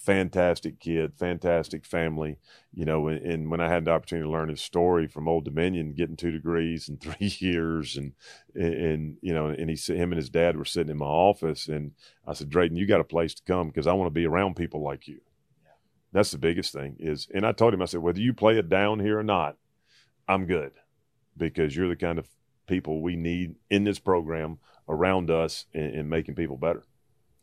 fantastic 0.00 0.80
kid, 0.80 1.12
fantastic 1.14 1.84
family, 1.84 2.38
you 2.72 2.84
know. 2.84 3.08
And, 3.08 3.24
and, 3.24 3.50
when 3.50 3.60
I 3.60 3.68
had 3.68 3.84
the 3.84 3.90
opportunity 3.90 4.26
to 4.26 4.32
learn 4.32 4.48
his 4.48 4.62
story 4.62 5.06
from 5.06 5.28
Old 5.28 5.44
Dominion, 5.44 5.94
getting 5.94 6.16
two 6.16 6.30
degrees 6.30 6.88
in 6.88 6.96
three 6.98 7.34
years, 7.38 7.96
and 7.96 8.12
and 8.54 9.18
you 9.20 9.32
know, 9.32 9.48
and 9.48 9.70
he 9.70 9.76
him 9.76 10.12
and 10.12 10.16
his 10.16 10.30
dad 10.30 10.56
were 10.56 10.64
sitting 10.64 10.90
in 10.90 10.98
my 10.98 11.06
office, 11.06 11.68
and 11.68 11.92
I 12.26 12.32
said, 12.32 12.50
Drayton, 12.50 12.76
you 12.76 12.86
got 12.86 13.00
a 13.00 13.04
place 13.04 13.34
to 13.34 13.42
come 13.42 13.68
because 13.68 13.86
I 13.86 13.92
want 13.92 14.06
to 14.06 14.14
be 14.14 14.26
around 14.26 14.56
people 14.56 14.82
like 14.82 15.06
you. 15.06 15.20
Yeah. 15.62 15.70
That's 16.12 16.30
the 16.30 16.38
biggest 16.38 16.72
thing 16.72 16.96
is, 16.98 17.28
and 17.34 17.46
I 17.46 17.52
told 17.52 17.74
him, 17.74 17.82
I 17.82 17.86
said, 17.86 18.00
whether 18.00 18.20
you 18.20 18.32
play 18.32 18.58
it 18.58 18.68
down 18.68 19.00
here 19.00 19.18
or 19.18 19.24
not, 19.24 19.56
I'm 20.26 20.46
good 20.46 20.72
because 21.36 21.76
you're 21.76 21.88
the 21.88 21.96
kind 21.96 22.18
of 22.18 22.26
people 22.66 23.02
we 23.02 23.16
need 23.16 23.56
in 23.68 23.84
this 23.84 23.98
program 23.98 24.58
around 24.88 25.30
us 25.30 25.66
and, 25.74 25.94
and 25.94 26.10
making 26.10 26.36
people 26.36 26.56
better. 26.56 26.84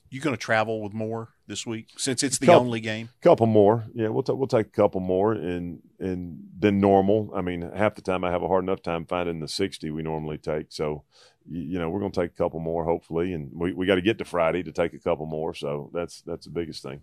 You 0.10 0.22
going 0.22 0.36
to 0.36 0.42
travel 0.42 0.82
with 0.82 0.94
more 0.94 1.30
this 1.48 1.66
week 1.66 1.88
since 1.98 2.24
it's 2.24 2.38
the 2.38 2.46
couple, 2.46 2.62
only 2.62 2.80
game? 2.80 3.10
A 3.20 3.24
couple 3.24 3.48
more, 3.48 3.86
yeah. 3.94 4.10
We'll 4.10 4.24
t- 4.24 4.34
we'll 4.34 4.48
take 4.48 4.68
a 4.68 4.70
couple 4.70 5.02
more 5.02 5.34
and 5.34 5.80
and 6.00 6.40
than 6.58 6.80
normal. 6.80 7.32
I 7.36 7.42
mean, 7.42 7.62
half 7.76 7.96
the 7.96 8.02
time 8.02 8.24
I 8.24 8.32
have 8.32 8.44
a 8.44 8.48
hard 8.48 8.64
enough 8.64 8.82
time 8.82 9.06
finding 9.06 9.40
the 9.40 9.48
sixty 9.48 9.90
we 9.90 10.04
normally 10.04 10.38
take. 10.38 10.68
So, 10.70 11.04
you, 11.50 11.80
know, 11.80 11.90
we're 11.90 12.00
going 12.00 12.12
to 12.12 12.22
take 12.22 12.32
a 12.32 12.38
couple 12.38 12.60
more 12.60 12.86
hopefully, 12.86 13.34
and 13.34 13.50
we 13.54 13.74
we 13.74 13.86
got 13.86 13.96
to 13.96 14.02
get 14.02 14.18
to 14.20 14.26
Friday 14.26 14.64
to 14.64 14.72
take 14.72 14.94
a 14.94 15.00
couple 15.00 15.26
more. 15.26 15.54
So 15.54 15.90
that's 15.94 16.22
that's 16.22 16.46
the 16.46 16.52
biggest 16.52 16.84
thing. 16.84 17.02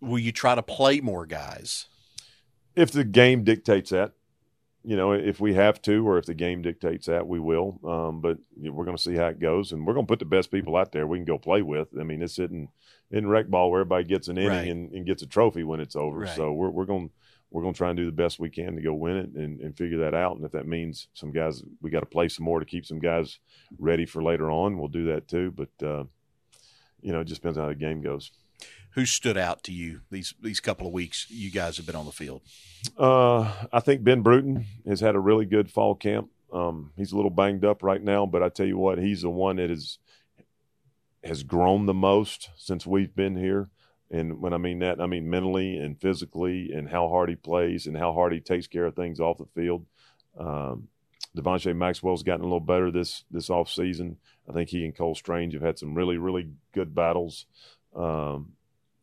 Will 0.00 0.18
you 0.18 0.32
try 0.32 0.54
to 0.54 0.62
play 0.62 1.00
more 1.00 1.26
guys? 1.26 1.86
If 2.74 2.90
the 2.90 3.04
game 3.04 3.44
dictates 3.44 3.90
that, 3.90 4.12
you 4.82 4.96
know, 4.96 5.12
if 5.12 5.40
we 5.40 5.54
have 5.54 5.80
to, 5.82 6.06
or 6.08 6.18
if 6.18 6.26
the 6.26 6.34
game 6.34 6.62
dictates 6.62 7.06
that, 7.06 7.26
we 7.26 7.38
will. 7.38 7.78
Um, 7.84 8.20
but 8.20 8.38
we're 8.56 8.84
going 8.84 8.96
to 8.96 9.02
see 9.02 9.14
how 9.14 9.26
it 9.26 9.38
goes, 9.38 9.70
and 9.70 9.86
we're 9.86 9.94
going 9.94 10.06
to 10.06 10.10
put 10.10 10.18
the 10.18 10.24
best 10.24 10.50
people 10.50 10.76
out 10.76 10.92
there 10.92 11.06
we 11.06 11.18
can 11.18 11.24
go 11.24 11.38
play 11.38 11.62
with. 11.62 11.88
I 11.98 12.02
mean, 12.02 12.22
it's 12.22 12.34
sitting 12.34 12.68
in 13.12 13.26
rec 13.26 13.48
ball 13.48 13.70
where 13.70 13.82
everybody 13.82 14.04
gets 14.04 14.28
an 14.28 14.38
inning 14.38 14.48
right. 14.50 14.68
and, 14.68 14.92
and, 14.92 15.06
gets 15.06 15.22
a 15.22 15.26
trophy 15.26 15.62
when 15.62 15.80
it's 15.80 15.94
over. 15.94 16.20
Right. 16.20 16.34
So 16.34 16.52
we're 16.52 16.70
we're 16.70 16.86
going 16.86 17.10
we're 17.50 17.62
going 17.62 17.74
to 17.74 17.78
try 17.78 17.90
and 17.90 17.96
do 17.96 18.06
the 18.06 18.12
best 18.12 18.40
we 18.40 18.50
can 18.50 18.76
to 18.76 18.82
go 18.82 18.94
win 18.94 19.16
it 19.18 19.30
and, 19.34 19.60
and 19.60 19.76
figure 19.76 19.98
that 19.98 20.14
out. 20.14 20.36
And 20.36 20.44
if 20.44 20.52
that 20.52 20.66
means 20.66 21.08
some 21.12 21.32
guys, 21.32 21.62
we 21.82 21.90
got 21.90 22.00
to 22.00 22.06
play 22.06 22.28
some 22.28 22.44
more 22.44 22.58
to 22.58 22.64
keep 22.64 22.86
some 22.86 22.98
guys 22.98 23.38
ready 23.78 24.06
for 24.06 24.22
later 24.22 24.50
on. 24.50 24.78
We'll 24.78 24.88
do 24.88 25.06
that 25.06 25.28
too. 25.28 25.52
But 25.52 25.86
uh, 25.86 26.04
you 27.02 27.12
know, 27.12 27.20
it 27.20 27.26
just 27.26 27.42
depends 27.42 27.58
on 27.58 27.64
how 27.64 27.68
the 27.68 27.74
game 27.74 28.00
goes 28.00 28.32
who 28.94 29.06
stood 29.06 29.36
out 29.36 29.62
to 29.64 29.72
you 29.72 30.00
these 30.10 30.34
these 30.40 30.60
couple 30.60 30.86
of 30.86 30.92
weeks 30.92 31.26
you 31.30 31.50
guys 31.50 31.76
have 31.76 31.86
been 31.86 31.96
on 31.96 32.06
the 32.06 32.12
field? 32.12 32.42
Uh, 32.98 33.52
I 33.72 33.80
think 33.80 34.04
Ben 34.04 34.22
Bruton 34.22 34.66
has 34.86 35.00
had 35.00 35.14
a 35.14 35.20
really 35.20 35.46
good 35.46 35.70
fall 35.70 35.94
camp. 35.94 36.30
Um, 36.52 36.92
he's 36.96 37.12
a 37.12 37.16
little 37.16 37.30
banged 37.30 37.64
up 37.64 37.82
right 37.82 38.02
now, 38.02 38.26
but 38.26 38.42
I 38.42 38.50
tell 38.50 38.66
you 38.66 38.76
what, 38.76 38.98
he's 38.98 39.22
the 39.22 39.30
one 39.30 39.56
that 39.56 39.70
is 39.70 39.98
has 41.24 41.42
grown 41.42 41.86
the 41.86 41.94
most 41.94 42.50
since 42.56 42.86
we've 42.86 43.14
been 43.14 43.36
here, 43.36 43.70
And 44.12 44.40
when 44.42 44.52
I 44.52 44.58
mean 44.58 44.80
that, 44.80 45.00
I 45.00 45.06
mean 45.06 45.30
mentally 45.30 45.78
and 45.78 45.98
physically, 45.98 46.70
and 46.70 46.88
how 46.90 47.08
hard 47.08 47.30
he 47.30 47.34
plays 47.34 47.86
and 47.86 47.96
how 47.96 48.12
hard 48.12 48.32
he 48.32 48.40
takes 48.40 48.66
care 48.66 48.84
of 48.84 48.94
things 48.94 49.18
off 49.20 49.38
the 49.38 49.46
field. 49.54 49.86
Um, 50.38 50.88
Devonnsha 51.34 51.74
Maxwell's 51.74 52.22
gotten 52.22 52.42
a 52.42 52.44
little 52.44 52.60
better 52.60 52.90
this 52.90 53.24
this 53.30 53.48
off 53.48 53.70
season. 53.70 54.18
I 54.48 54.52
think 54.52 54.68
he 54.68 54.84
and 54.84 54.94
Cole 54.94 55.14
Strange 55.14 55.54
have 55.54 55.62
had 55.62 55.78
some 55.78 55.94
really 55.94 56.18
really 56.18 56.50
good 56.74 56.94
battles 56.94 57.46
um, 57.96 58.52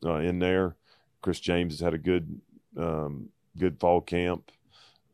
uh, 0.06 0.20
in 0.20 0.38
there. 0.38 0.76
Chris 1.24 1.40
James 1.40 1.74
has 1.74 1.80
had 1.80 1.96
a 1.96 1.98
good 1.98 2.40
um, 2.78 3.30
good 3.58 3.80
fall 3.80 4.02
camp. 4.02 4.52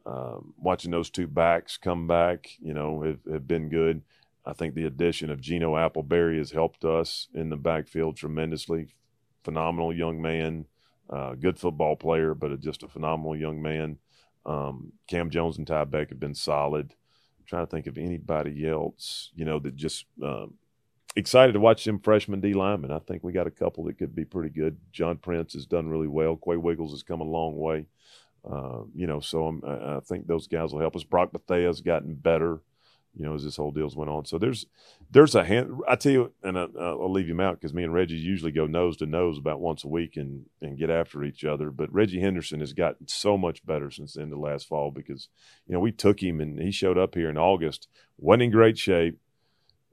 Um, 0.05 0.53
watching 0.59 0.91
those 0.91 1.09
two 1.09 1.25
backs 1.25 1.77
come 1.77 2.05
back, 2.05 2.49
you 2.59 2.73
know, 2.73 3.01
have, 3.01 3.19
have 3.31 3.47
been 3.47 3.69
good. 3.69 4.03
I 4.45 4.53
think 4.53 4.75
the 4.75 4.85
addition 4.85 5.29
of 5.29 5.41
Geno 5.41 5.75
Appleberry 5.75 6.37
has 6.37 6.51
helped 6.51 6.85
us 6.85 7.27
in 7.33 7.49
the 7.49 7.57
backfield 7.57 8.17
tremendously. 8.17 8.93
Phenomenal 9.43 9.93
young 9.93 10.21
man, 10.21 10.65
uh, 11.09 11.35
good 11.35 11.57
football 11.57 11.95
player, 11.95 12.33
but 12.33 12.59
just 12.59 12.83
a 12.83 12.87
phenomenal 12.87 13.35
young 13.35 13.61
man. 13.61 13.97
Um, 14.45 14.93
Cam 15.07 15.29
Jones 15.29 15.57
and 15.57 15.65
Ty 15.65 15.85
Beck 15.85 16.09
have 16.09 16.19
been 16.19 16.35
solid. 16.35 16.93
I'm 17.39 17.45
trying 17.47 17.65
to 17.65 17.71
think 17.71 17.87
of 17.87 17.97
anybody 17.97 18.67
else, 18.67 19.31
you 19.35 19.45
know, 19.45 19.59
that 19.59 19.75
just 19.75 20.05
um, 20.23 20.53
excited 21.15 21.53
to 21.53 21.59
watch 21.59 21.83
them 21.83 21.99
freshman 21.99 22.41
D 22.41 22.53
linemen. 22.53 22.91
I 22.91 22.99
think 22.99 23.23
we 23.23 23.33
got 23.33 23.47
a 23.47 23.51
couple 23.51 23.83
that 23.85 23.97
could 23.97 24.15
be 24.15 24.25
pretty 24.25 24.49
good. 24.49 24.77
John 24.91 25.17
Prince 25.17 25.53
has 25.53 25.65
done 25.65 25.87
really 25.87 26.07
well. 26.07 26.37
Quay 26.37 26.57
Wiggles 26.57 26.91
has 26.91 27.03
come 27.03 27.21
a 27.21 27.25
long 27.25 27.57
way. 27.57 27.85
Uh, 28.49 28.81
you 28.93 29.07
know, 29.07 29.19
so 29.19 29.47
I'm, 29.47 29.63
i 29.65 29.99
think 30.01 30.27
those 30.27 30.47
guys 30.47 30.71
will 30.71 30.79
help 30.79 30.95
us. 30.95 31.03
Brock 31.03 31.31
Bethea's 31.31 31.81
gotten 31.81 32.13
better, 32.13 32.61
you 33.17 33.25
know, 33.25 33.33
as 33.33 33.43
this 33.43 33.55
whole 33.55 33.71
deal's 33.71 33.95
went 33.95 34.09
on. 34.09 34.25
So 34.25 34.37
there's 34.37 34.65
there's 35.11 35.35
a 35.35 35.43
hand. 35.43 35.81
I 35.87 35.95
tell 35.95 36.11
you, 36.11 36.33
and 36.43 36.57
I, 36.57 36.65
will 36.65 37.11
leave 37.11 37.29
him 37.29 37.39
out 37.39 37.55
because 37.55 37.73
me 37.73 37.83
and 37.83 37.93
Reggie 37.93 38.15
usually 38.15 38.51
go 38.51 38.67
nose 38.67 38.97
to 38.97 39.05
nose 39.05 39.37
about 39.37 39.61
once 39.61 39.83
a 39.83 39.87
week 39.87 40.17
and 40.17 40.45
and 40.61 40.77
get 40.77 40.89
after 40.89 41.23
each 41.23 41.45
other. 41.45 41.71
But 41.71 41.93
Reggie 41.93 42.19
Henderson 42.19 42.59
has 42.59 42.73
gotten 42.73 43.07
so 43.07 43.37
much 43.37 43.65
better 43.65 43.89
since 43.89 44.13
the 44.13 44.21
end 44.21 44.33
of 44.33 44.39
last 44.39 44.67
fall 44.67 44.91
because 44.91 45.29
you 45.67 45.73
know 45.73 45.79
we 45.79 45.91
took 45.91 46.21
him 46.21 46.39
and 46.41 46.59
he 46.59 46.71
showed 46.71 46.97
up 46.97 47.15
here 47.15 47.29
in 47.29 47.37
August, 47.37 47.87
wasn't 48.17 48.43
in 48.43 48.51
great 48.51 48.77
shape. 48.77 49.19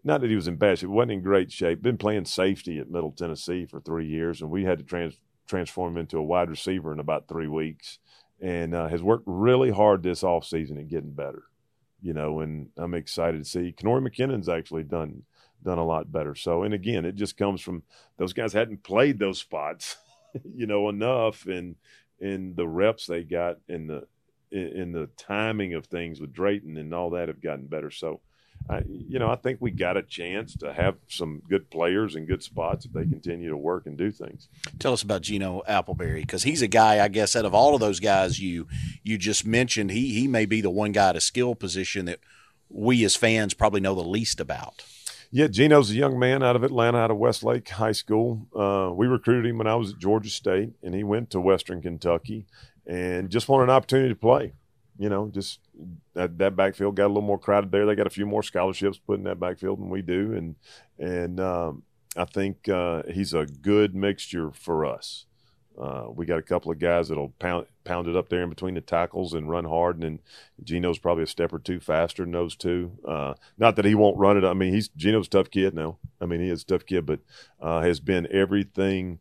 Not 0.04 0.20
that 0.20 0.30
he 0.30 0.36
was 0.36 0.48
in 0.48 0.56
bad 0.56 0.78
shape, 0.78 0.90
wasn't 0.90 1.12
in 1.12 1.22
great 1.22 1.52
shape. 1.52 1.80
Been 1.80 1.98
playing 1.98 2.24
safety 2.24 2.78
at 2.78 2.90
Middle 2.90 3.12
Tennessee 3.12 3.66
for 3.66 3.80
three 3.80 4.06
years, 4.06 4.40
and 4.40 4.50
we 4.50 4.64
had 4.64 4.78
to 4.78 4.84
trans- 4.84 5.20
transform 5.46 5.92
him 5.92 6.00
into 6.00 6.18
a 6.18 6.22
wide 6.22 6.50
receiver 6.50 6.92
in 6.92 6.98
about 6.98 7.28
three 7.28 7.46
weeks 7.46 7.98
and 8.40 8.74
uh, 8.74 8.88
has 8.88 9.02
worked 9.02 9.22
really 9.26 9.70
hard 9.70 10.02
this 10.02 10.22
offseason 10.22 10.78
at 10.78 10.88
getting 10.88 11.12
better. 11.12 11.44
You 12.02 12.12
know, 12.14 12.40
and 12.40 12.68
I'm 12.76 12.94
excited 12.94 13.38
to 13.38 13.48
see 13.48 13.74
Kenori 13.76 14.06
McKinnon's 14.06 14.48
actually 14.48 14.82
done 14.82 15.22
done 15.62 15.78
a 15.78 15.84
lot 15.84 16.10
better. 16.10 16.34
So, 16.34 16.64
and 16.64 16.74
again, 16.74 17.04
it 17.04 17.14
just 17.14 17.36
comes 17.36 17.60
from 17.60 17.82
those 18.18 18.32
guys 18.32 18.52
hadn't 18.52 18.82
played 18.82 19.18
those 19.18 19.38
spots, 19.38 19.96
you 20.54 20.66
know, 20.66 20.88
enough, 20.88 21.46
and 21.46 21.76
in 22.20 22.54
the 22.54 22.66
reps 22.66 23.06
they 23.06 23.22
got 23.22 23.58
in 23.68 23.86
the 23.86 24.06
in 24.50 24.92
the 24.92 25.08
timing 25.16 25.72
of 25.72 25.86
things 25.86 26.20
with 26.20 26.32
Drayton 26.32 26.76
and 26.76 26.92
all 26.92 27.10
that 27.10 27.28
have 27.28 27.40
gotten 27.40 27.66
better. 27.66 27.90
So, 27.90 28.20
I, 28.68 28.82
you 28.86 29.18
know, 29.18 29.30
I 29.30 29.36
think 29.36 29.58
we 29.60 29.70
got 29.70 29.96
a 29.96 30.02
chance 30.02 30.54
to 30.56 30.72
have 30.72 30.96
some 31.08 31.42
good 31.48 31.70
players 31.70 32.14
and 32.14 32.26
good 32.26 32.42
spots 32.42 32.84
if 32.84 32.92
they 32.92 33.04
continue 33.04 33.50
to 33.50 33.56
work 33.56 33.86
and 33.86 33.96
do 33.96 34.10
things. 34.10 34.48
Tell 34.78 34.92
us 34.92 35.02
about 35.02 35.22
Geno 35.22 35.62
Appleberry 35.68 36.20
because 36.20 36.44
he's 36.44 36.62
a 36.62 36.68
guy, 36.68 37.04
I 37.04 37.08
guess, 37.08 37.36
out 37.36 37.44
of 37.44 37.54
all 37.54 37.74
of 37.74 37.80
those 37.80 38.00
guys 38.00 38.40
you 38.40 38.68
you 39.02 39.18
just 39.18 39.46
mentioned, 39.46 39.90
he 39.90 40.14
he 40.14 40.28
may 40.28 40.46
be 40.46 40.60
the 40.60 40.70
one 40.70 40.92
guy 40.92 41.10
at 41.10 41.16
a 41.16 41.20
skill 41.20 41.54
position 41.54 42.06
that 42.06 42.20
we 42.68 43.04
as 43.04 43.16
fans 43.16 43.54
probably 43.54 43.80
know 43.80 43.94
the 43.94 44.02
least 44.02 44.40
about. 44.40 44.82
Yeah, 45.34 45.46
Geno's 45.46 45.90
a 45.90 45.94
young 45.94 46.18
man 46.18 46.42
out 46.42 46.56
of 46.56 46.62
Atlanta, 46.62 46.98
out 46.98 47.10
of 47.10 47.16
Westlake 47.16 47.68
High 47.68 47.92
School. 47.92 48.46
Uh, 48.54 48.92
we 48.94 49.06
recruited 49.06 49.46
him 49.46 49.58
when 49.58 49.66
I 49.66 49.74
was 49.76 49.92
at 49.92 49.98
Georgia 49.98 50.28
State, 50.28 50.74
and 50.82 50.94
he 50.94 51.04
went 51.04 51.30
to 51.30 51.40
Western 51.40 51.80
Kentucky 51.80 52.44
and 52.86 53.30
just 53.30 53.48
wanted 53.48 53.64
an 53.64 53.70
opportunity 53.70 54.10
to 54.10 54.14
play 54.14 54.52
you 55.02 55.08
know, 55.08 55.26
just 55.26 55.58
that, 56.14 56.38
that 56.38 56.54
backfield 56.54 56.94
got 56.94 57.06
a 57.06 57.08
little 57.08 57.22
more 57.22 57.38
crowded 57.38 57.72
there. 57.72 57.84
They 57.84 57.96
got 57.96 58.06
a 58.06 58.10
few 58.10 58.24
more 58.24 58.44
scholarships 58.44 58.98
put 58.98 59.18
in 59.18 59.24
that 59.24 59.40
backfield 59.40 59.80
than 59.80 59.90
we 59.90 60.00
do, 60.00 60.32
and 60.32 60.54
and 60.96 61.40
um, 61.40 61.82
I 62.16 62.24
think 62.24 62.68
uh, 62.68 63.02
he's 63.10 63.34
a 63.34 63.44
good 63.44 63.96
mixture 63.96 64.52
for 64.52 64.86
us. 64.86 65.26
Uh, 65.76 66.04
we 66.14 66.24
got 66.24 66.38
a 66.38 66.42
couple 66.42 66.70
of 66.70 66.78
guys 66.78 67.08
that'll 67.08 67.34
pound 67.40 67.66
pound 67.82 68.06
it 68.06 68.14
up 68.14 68.28
there 68.28 68.44
in 68.44 68.48
between 68.48 68.74
the 68.74 68.80
tackles 68.80 69.34
and 69.34 69.50
run 69.50 69.64
hard, 69.64 69.96
and 69.96 70.04
then 70.04 70.20
Geno's 70.62 71.00
probably 71.00 71.24
a 71.24 71.26
step 71.26 71.52
or 71.52 71.58
two 71.58 71.80
faster 71.80 72.22
than 72.22 72.30
those 72.30 72.54
two. 72.54 72.92
Uh, 73.04 73.34
not 73.58 73.74
that 73.74 73.84
he 73.84 73.96
won't 73.96 74.18
run 74.18 74.36
it. 74.36 74.44
I 74.44 74.54
mean, 74.54 74.72
he's 74.72 74.86
Geno's 74.86 75.26
tough 75.26 75.50
kid 75.50 75.74
now. 75.74 75.98
I 76.20 76.26
mean, 76.26 76.38
he 76.38 76.48
is 76.48 76.62
a 76.62 76.66
tough 76.66 76.86
kid, 76.86 77.06
but 77.06 77.18
uh, 77.60 77.80
has 77.80 77.98
been 77.98 78.28
everything 78.30 79.18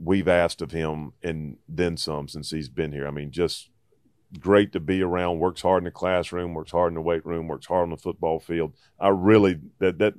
we've 0.00 0.28
asked 0.28 0.62
of 0.62 0.70
him 0.70 1.12
and 1.24 1.56
then 1.68 1.96
some 1.96 2.28
since 2.28 2.52
he's 2.52 2.68
been 2.68 2.92
here. 2.92 3.08
I 3.08 3.10
mean, 3.10 3.32
just 3.32 3.68
great 4.38 4.72
to 4.72 4.80
be 4.80 5.02
around. 5.02 5.38
Works 5.38 5.62
hard 5.62 5.82
in 5.82 5.84
the 5.84 5.90
classroom, 5.90 6.54
works 6.54 6.72
hard 6.72 6.90
in 6.90 6.94
the 6.94 7.00
weight 7.00 7.24
room, 7.24 7.48
works 7.48 7.66
hard 7.66 7.84
on 7.84 7.90
the 7.90 7.96
football 7.96 8.40
field. 8.40 8.74
I 8.98 9.08
really 9.08 9.60
that 9.78 9.98
that 9.98 10.14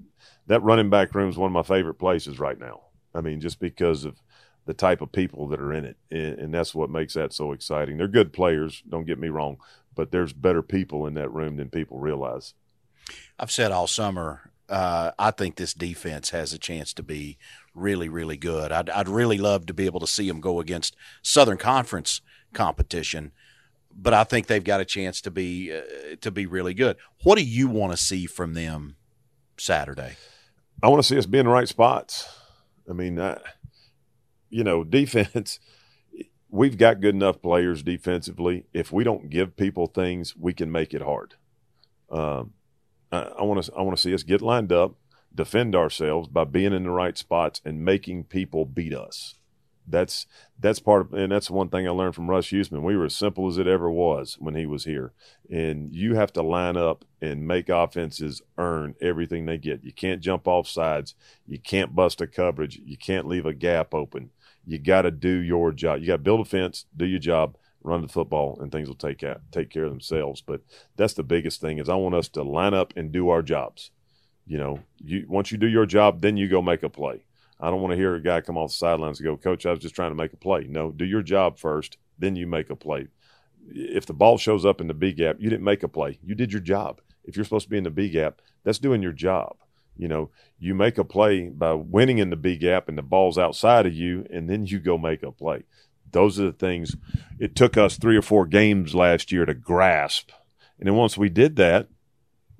that 0.47 0.63
running 0.63 0.89
back 0.89 1.13
room 1.13 1.29
is 1.29 1.37
one 1.37 1.47
of 1.47 1.53
my 1.53 1.63
favorite 1.63 1.95
places 1.95 2.39
right 2.39 2.59
now. 2.59 2.81
I 3.13 3.21
mean, 3.21 3.39
just 3.39 3.59
because 3.59 4.05
of 4.05 4.21
the 4.65 4.73
type 4.73 5.01
of 5.01 5.11
people 5.11 5.47
that 5.47 5.59
are 5.59 5.73
in 5.73 5.85
it, 5.85 5.97
and, 6.11 6.39
and 6.39 6.53
that's 6.53 6.75
what 6.75 6.89
makes 6.89 7.13
that 7.15 7.33
so 7.33 7.51
exciting. 7.51 7.97
They're 7.97 8.07
good 8.07 8.33
players, 8.33 8.83
don't 8.87 9.05
get 9.05 9.19
me 9.19 9.29
wrong, 9.29 9.57
but 9.95 10.11
there's 10.11 10.33
better 10.33 10.61
people 10.61 11.07
in 11.07 11.15
that 11.15 11.31
room 11.33 11.57
than 11.57 11.69
people 11.69 11.99
realize. 11.99 12.53
I've 13.39 13.51
said 13.51 13.71
all 13.71 13.87
summer. 13.87 14.51
Uh, 14.67 15.11
I 15.17 15.31
think 15.31 15.55
this 15.55 15.73
defense 15.73 16.29
has 16.29 16.53
a 16.53 16.59
chance 16.59 16.93
to 16.93 17.01
be 17.01 17.39
really, 17.73 18.07
really 18.07 18.37
good. 18.37 18.71
I'd, 18.71 18.89
I'd 18.91 19.09
really 19.09 19.39
love 19.39 19.65
to 19.65 19.73
be 19.73 19.87
able 19.87 19.99
to 20.01 20.07
see 20.07 20.27
them 20.27 20.41
go 20.41 20.59
against 20.59 20.95
Southern 21.23 21.57
Conference 21.57 22.21
competition 22.53 23.31
but 23.95 24.13
I 24.13 24.23
think 24.23 24.47
they've 24.47 24.63
got 24.63 24.81
a 24.81 24.85
chance 24.85 25.21
to 25.21 25.31
be 25.31 25.73
uh, 25.73 26.15
to 26.21 26.31
be 26.31 26.45
really 26.45 26.73
good. 26.73 26.97
What 27.23 27.37
do 27.37 27.43
you 27.43 27.67
want 27.67 27.91
to 27.91 27.97
see 27.97 28.25
from 28.25 28.53
them 28.53 28.95
Saturday? 29.57 30.15
I 30.81 30.87
want 30.87 31.01
to 31.01 31.07
see 31.07 31.17
us 31.17 31.25
be 31.25 31.39
in 31.39 31.45
the 31.45 31.51
right 31.51 31.67
spots. 31.67 32.27
I 32.89 32.93
mean, 32.93 33.19
I, 33.19 33.39
you 34.49 34.63
know, 34.63 34.83
defense. 34.99 35.59
We've 36.51 36.77
got 36.77 36.99
good 36.99 37.13
enough 37.13 37.43
players 37.43 37.83
defensively. 37.83 38.65
If 38.73 38.91
we 38.91 39.03
don't 39.03 39.29
give 39.29 39.55
people 39.55 39.85
things, 39.85 40.35
we 40.35 40.51
can 40.51 40.71
make 40.71 40.95
it 40.95 41.01
hard. 41.03 41.35
Um, 42.09 42.53
I 43.11 43.43
want 43.43 43.63
to 43.63 43.73
I 43.75 43.81
want 43.81 43.95
to 43.97 44.01
see 44.01 44.13
us 44.13 44.23
get 44.23 44.41
lined 44.41 44.71
up, 44.71 44.95
defend 45.33 45.75
ourselves 45.75 46.27
by 46.27 46.45
being 46.45 46.73
in 46.73 46.83
the 46.83 46.91
right 46.91 47.17
spots 47.17 47.61
and 47.63 47.85
making 47.85 48.25
people 48.25 48.65
beat 48.65 48.95
us 48.95 49.35
that's 49.89 50.25
that's 50.59 50.79
part 50.79 51.01
of 51.01 51.13
and 51.13 51.31
that's 51.31 51.49
one 51.49 51.69
thing 51.69 51.87
I 51.87 51.91
learned 51.91 52.15
from 52.15 52.29
Russ 52.29 52.47
Huesman. 52.47 52.81
We 52.81 52.97
were 52.97 53.05
as 53.05 53.15
simple 53.15 53.47
as 53.47 53.57
it 53.57 53.67
ever 53.67 53.89
was 53.89 54.37
when 54.39 54.55
he 54.55 54.65
was 54.65 54.85
here. 54.85 55.13
And 55.49 55.93
you 55.93 56.15
have 56.15 56.31
to 56.33 56.41
line 56.41 56.77
up 56.77 57.05
and 57.21 57.47
make 57.47 57.69
offenses 57.69 58.41
earn 58.57 58.95
everything 59.01 59.45
they 59.45 59.57
get. 59.57 59.83
You 59.83 59.93
can't 59.93 60.21
jump 60.21 60.47
off 60.47 60.67
sides. 60.67 61.15
You 61.47 61.59
can't 61.59 61.95
bust 61.95 62.21
a 62.21 62.27
coverage. 62.27 62.79
You 62.83 62.97
can't 62.97 63.27
leave 63.27 63.45
a 63.45 63.53
gap 63.53 63.93
open. 63.93 64.31
You 64.65 64.77
got 64.77 65.03
to 65.03 65.11
do 65.11 65.29
your 65.29 65.71
job. 65.71 66.01
You 66.01 66.07
got 66.07 66.13
to 66.13 66.19
build 66.19 66.41
a 66.41 66.45
fence, 66.45 66.85
do 66.95 67.05
your 67.05 67.19
job, 67.19 67.57
run 67.81 68.01
the 68.01 68.07
football, 68.07 68.59
and 68.61 68.71
things 68.71 68.87
will 68.87 68.95
take 68.95 69.23
out, 69.23 69.41
take 69.51 69.69
care 69.69 69.85
of 69.85 69.91
themselves. 69.91 70.41
But 70.41 70.61
that's 70.95 71.13
the 71.13 71.23
biggest 71.23 71.61
thing 71.61 71.79
is 71.79 71.89
I 71.89 71.95
want 71.95 72.15
us 72.15 72.27
to 72.29 72.43
line 72.43 72.73
up 72.73 72.93
and 72.95 73.11
do 73.11 73.29
our 73.29 73.41
jobs. 73.41 73.91
You 74.45 74.57
know, 74.57 74.79
you 74.97 75.25
once 75.27 75.51
you 75.51 75.57
do 75.57 75.67
your 75.67 75.85
job, 75.85 76.21
then 76.21 76.37
you 76.37 76.47
go 76.47 76.61
make 76.61 76.83
a 76.83 76.89
play 76.89 77.23
I 77.59 77.69
don't 77.69 77.81
want 77.81 77.91
to 77.91 77.97
hear 77.97 78.15
a 78.15 78.21
guy 78.21 78.41
come 78.41 78.57
off 78.57 78.69
the 78.69 78.75
sidelines 78.75 79.19
and 79.19 79.25
go, 79.25 79.37
Coach, 79.37 79.65
I 79.65 79.71
was 79.71 79.79
just 79.79 79.95
trying 79.95 80.11
to 80.11 80.15
make 80.15 80.33
a 80.33 80.37
play. 80.37 80.65
No, 80.69 80.91
do 80.91 81.05
your 81.05 81.21
job 81.21 81.59
first, 81.59 81.97
then 82.17 82.35
you 82.35 82.47
make 82.47 82.69
a 82.69 82.75
play. 82.75 83.07
If 83.67 84.05
the 84.05 84.13
ball 84.13 84.37
shows 84.37 84.65
up 84.65 84.79
in 84.81 84.87
the 84.87 84.93
B 84.93 85.11
gap, 85.11 85.37
you 85.39 85.49
didn't 85.49 85.65
make 85.65 85.83
a 85.83 85.87
play. 85.87 86.19
You 86.23 86.35
did 86.35 86.51
your 86.53 86.61
job. 86.61 87.01
If 87.25 87.35
you're 87.35 87.45
supposed 87.45 87.65
to 87.65 87.69
be 87.69 87.77
in 87.77 87.83
the 87.83 87.89
B 87.89 88.09
gap, 88.09 88.41
that's 88.63 88.79
doing 88.79 89.01
your 89.03 89.11
job. 89.11 89.57
You 89.97 90.07
know, 90.07 90.31
you 90.57 90.73
make 90.73 90.97
a 90.97 91.03
play 91.03 91.49
by 91.49 91.73
winning 91.73 92.19
in 92.19 92.29
the 92.29 92.37
B 92.37 92.55
gap 92.55 92.87
and 92.87 92.97
the 92.97 93.03
ball's 93.03 93.37
outside 93.37 93.85
of 93.85 93.93
you, 93.93 94.25
and 94.31 94.49
then 94.49 94.65
you 94.65 94.79
go 94.79 94.97
make 94.97 95.23
a 95.23 95.31
play. 95.31 95.63
Those 96.11 96.39
are 96.39 96.45
the 96.45 96.53
things 96.53 96.95
it 97.37 97.55
took 97.55 97.77
us 97.77 97.97
three 97.97 98.17
or 98.17 98.21
four 98.21 98.47
games 98.47 98.95
last 98.95 99.31
year 99.31 99.45
to 99.45 99.53
grasp. 99.53 100.31
And 100.79 100.87
then 100.87 100.95
once 100.95 101.17
we 101.17 101.29
did 101.29 101.57
that, 101.57 101.89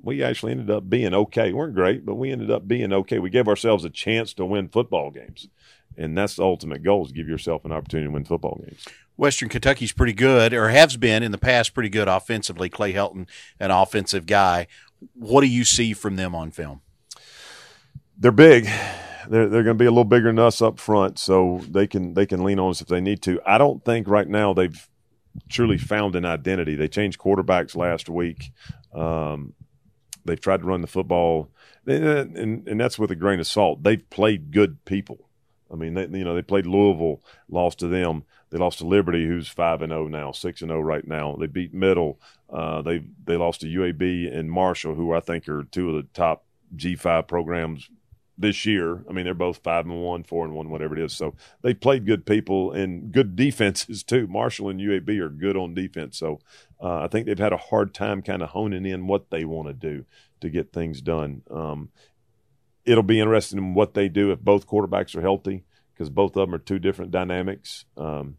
we 0.03 0.23
actually 0.23 0.53
ended 0.53 0.69
up 0.69 0.89
being 0.89 1.13
okay. 1.13 1.47
We 1.47 1.53
weren't 1.53 1.75
great, 1.75 2.05
but 2.05 2.15
we 2.15 2.31
ended 2.31 2.51
up 2.51 2.67
being 2.67 2.93
okay. 2.93 3.19
We 3.19 3.29
gave 3.29 3.47
ourselves 3.47 3.85
a 3.85 3.89
chance 3.89 4.33
to 4.35 4.45
win 4.45 4.69
football 4.69 5.11
games. 5.11 5.47
And 5.97 6.17
that's 6.17 6.35
the 6.35 6.43
ultimate 6.43 6.83
goal 6.83 7.05
is 7.05 7.11
give 7.11 7.27
yourself 7.27 7.65
an 7.65 7.71
opportunity 7.71 8.07
to 8.07 8.13
win 8.13 8.23
football 8.23 8.61
games. 8.65 8.85
Western 9.17 9.49
Kentucky's 9.49 9.91
pretty 9.91 10.13
good, 10.13 10.53
or 10.53 10.69
has 10.69 10.95
been 10.95 11.23
in 11.23 11.31
the 11.33 11.37
past 11.37 11.73
pretty 11.73 11.89
good 11.89 12.07
offensively. 12.07 12.69
Clay 12.69 12.93
Helton, 12.93 13.27
an 13.59 13.69
offensive 13.69 14.25
guy. 14.25 14.67
What 15.13 15.41
do 15.41 15.47
you 15.47 15.65
see 15.65 15.93
from 15.93 16.15
them 16.15 16.33
on 16.33 16.51
film? 16.51 16.81
They're 18.17 18.31
big. 18.31 18.65
They're, 19.27 19.49
they're 19.49 19.63
going 19.63 19.77
to 19.77 19.81
be 19.81 19.85
a 19.85 19.91
little 19.91 20.05
bigger 20.05 20.27
than 20.27 20.39
us 20.39 20.61
up 20.61 20.79
front, 20.79 21.19
so 21.19 21.61
they 21.69 21.85
can 21.85 22.13
they 22.13 22.25
can 22.25 22.43
lean 22.43 22.59
on 22.59 22.71
us 22.71 22.81
if 22.81 22.87
they 22.87 23.01
need 23.01 23.21
to. 23.23 23.41
I 23.45 23.57
don't 23.57 23.83
think 23.83 24.07
right 24.07 24.27
now 24.27 24.53
they've 24.53 24.89
truly 25.49 25.77
found 25.77 26.15
an 26.15 26.25
identity. 26.25 26.75
They 26.75 26.87
changed 26.87 27.19
quarterbacks 27.19 27.75
last 27.75 28.09
week. 28.09 28.51
Um, 28.93 29.53
They've 30.25 30.39
tried 30.39 30.61
to 30.61 30.65
run 30.67 30.81
the 30.81 30.87
football, 30.87 31.49
and, 31.85 32.35
and, 32.37 32.67
and 32.67 32.79
that's 32.79 32.99
with 32.99 33.11
a 33.11 33.15
grain 33.15 33.39
of 33.39 33.47
salt. 33.47 33.83
They've 33.83 34.09
played 34.09 34.51
good 34.51 34.83
people. 34.85 35.29
I 35.71 35.75
mean, 35.75 35.93
they, 35.93 36.03
you 36.03 36.23
know, 36.23 36.35
they 36.35 36.41
played 36.41 36.65
Louisville, 36.65 37.21
lost 37.47 37.79
to 37.79 37.87
them. 37.87 38.23
They 38.49 38.57
lost 38.57 38.79
to 38.79 38.87
Liberty, 38.87 39.27
who's 39.27 39.47
five 39.47 39.81
and 39.81 39.91
zero 39.91 40.07
now, 40.07 40.31
six 40.31 40.61
and 40.61 40.69
zero 40.69 40.81
right 40.81 41.05
now. 41.05 41.35
They 41.39 41.47
beat 41.47 41.73
Middle. 41.73 42.19
Uh, 42.49 42.81
they 42.81 43.03
they 43.25 43.37
lost 43.37 43.61
to 43.61 43.67
UAB 43.67 44.35
and 44.35 44.51
Marshall, 44.51 44.95
who 44.95 45.13
I 45.13 45.19
think 45.19 45.47
are 45.47 45.63
two 45.63 45.89
of 45.89 45.95
the 45.95 46.09
top 46.13 46.45
G 46.75 46.95
five 46.95 47.27
programs 47.27 47.89
this 48.39 48.65
year. 48.65 49.03
I 49.09 49.11
mean, 49.11 49.25
they're 49.25 49.33
both 49.33 49.57
five 49.57 49.85
and 49.85 50.01
one, 50.01 50.23
four 50.23 50.45
and 50.45 50.53
one, 50.53 50.69
whatever 50.69 50.97
it 50.97 51.03
is. 51.03 51.13
So 51.13 51.35
they 51.61 51.73
played 51.73 52.05
good 52.05 52.25
people 52.25 52.71
and 52.71 53.11
good 53.11 53.35
defenses 53.35 54.01
too. 54.03 54.27
Marshall 54.27 54.69
and 54.69 54.79
UAB 54.79 55.19
are 55.19 55.29
good 55.29 55.57
on 55.57 55.73
defense. 55.73 56.17
So 56.17 56.39
uh, 56.81 57.01
I 57.01 57.07
think 57.07 57.25
they've 57.25 57.37
had 57.37 57.53
a 57.53 57.57
hard 57.57 57.93
time 57.93 58.21
kind 58.21 58.41
of 58.41 58.49
honing 58.49 58.85
in 58.85 59.07
what 59.07 59.29
they 59.29 59.43
want 59.43 59.67
to 59.67 59.73
do 59.73 60.05
to 60.39 60.49
get 60.49 60.71
things 60.71 61.01
done. 61.01 61.41
Um, 61.51 61.89
it'll 62.85 63.03
be 63.03 63.19
interesting 63.19 63.59
in 63.59 63.73
what 63.73 63.93
they 63.93 64.07
do 64.07 64.31
if 64.31 64.39
both 64.39 64.67
quarterbacks 64.67 65.15
are 65.15 65.21
healthy 65.21 65.65
because 65.93 66.09
both 66.09 66.37
of 66.37 66.47
them 66.47 66.55
are 66.55 66.59
two 66.59 66.79
different 66.79 67.11
dynamics. 67.11 67.83
Um, 67.97 68.37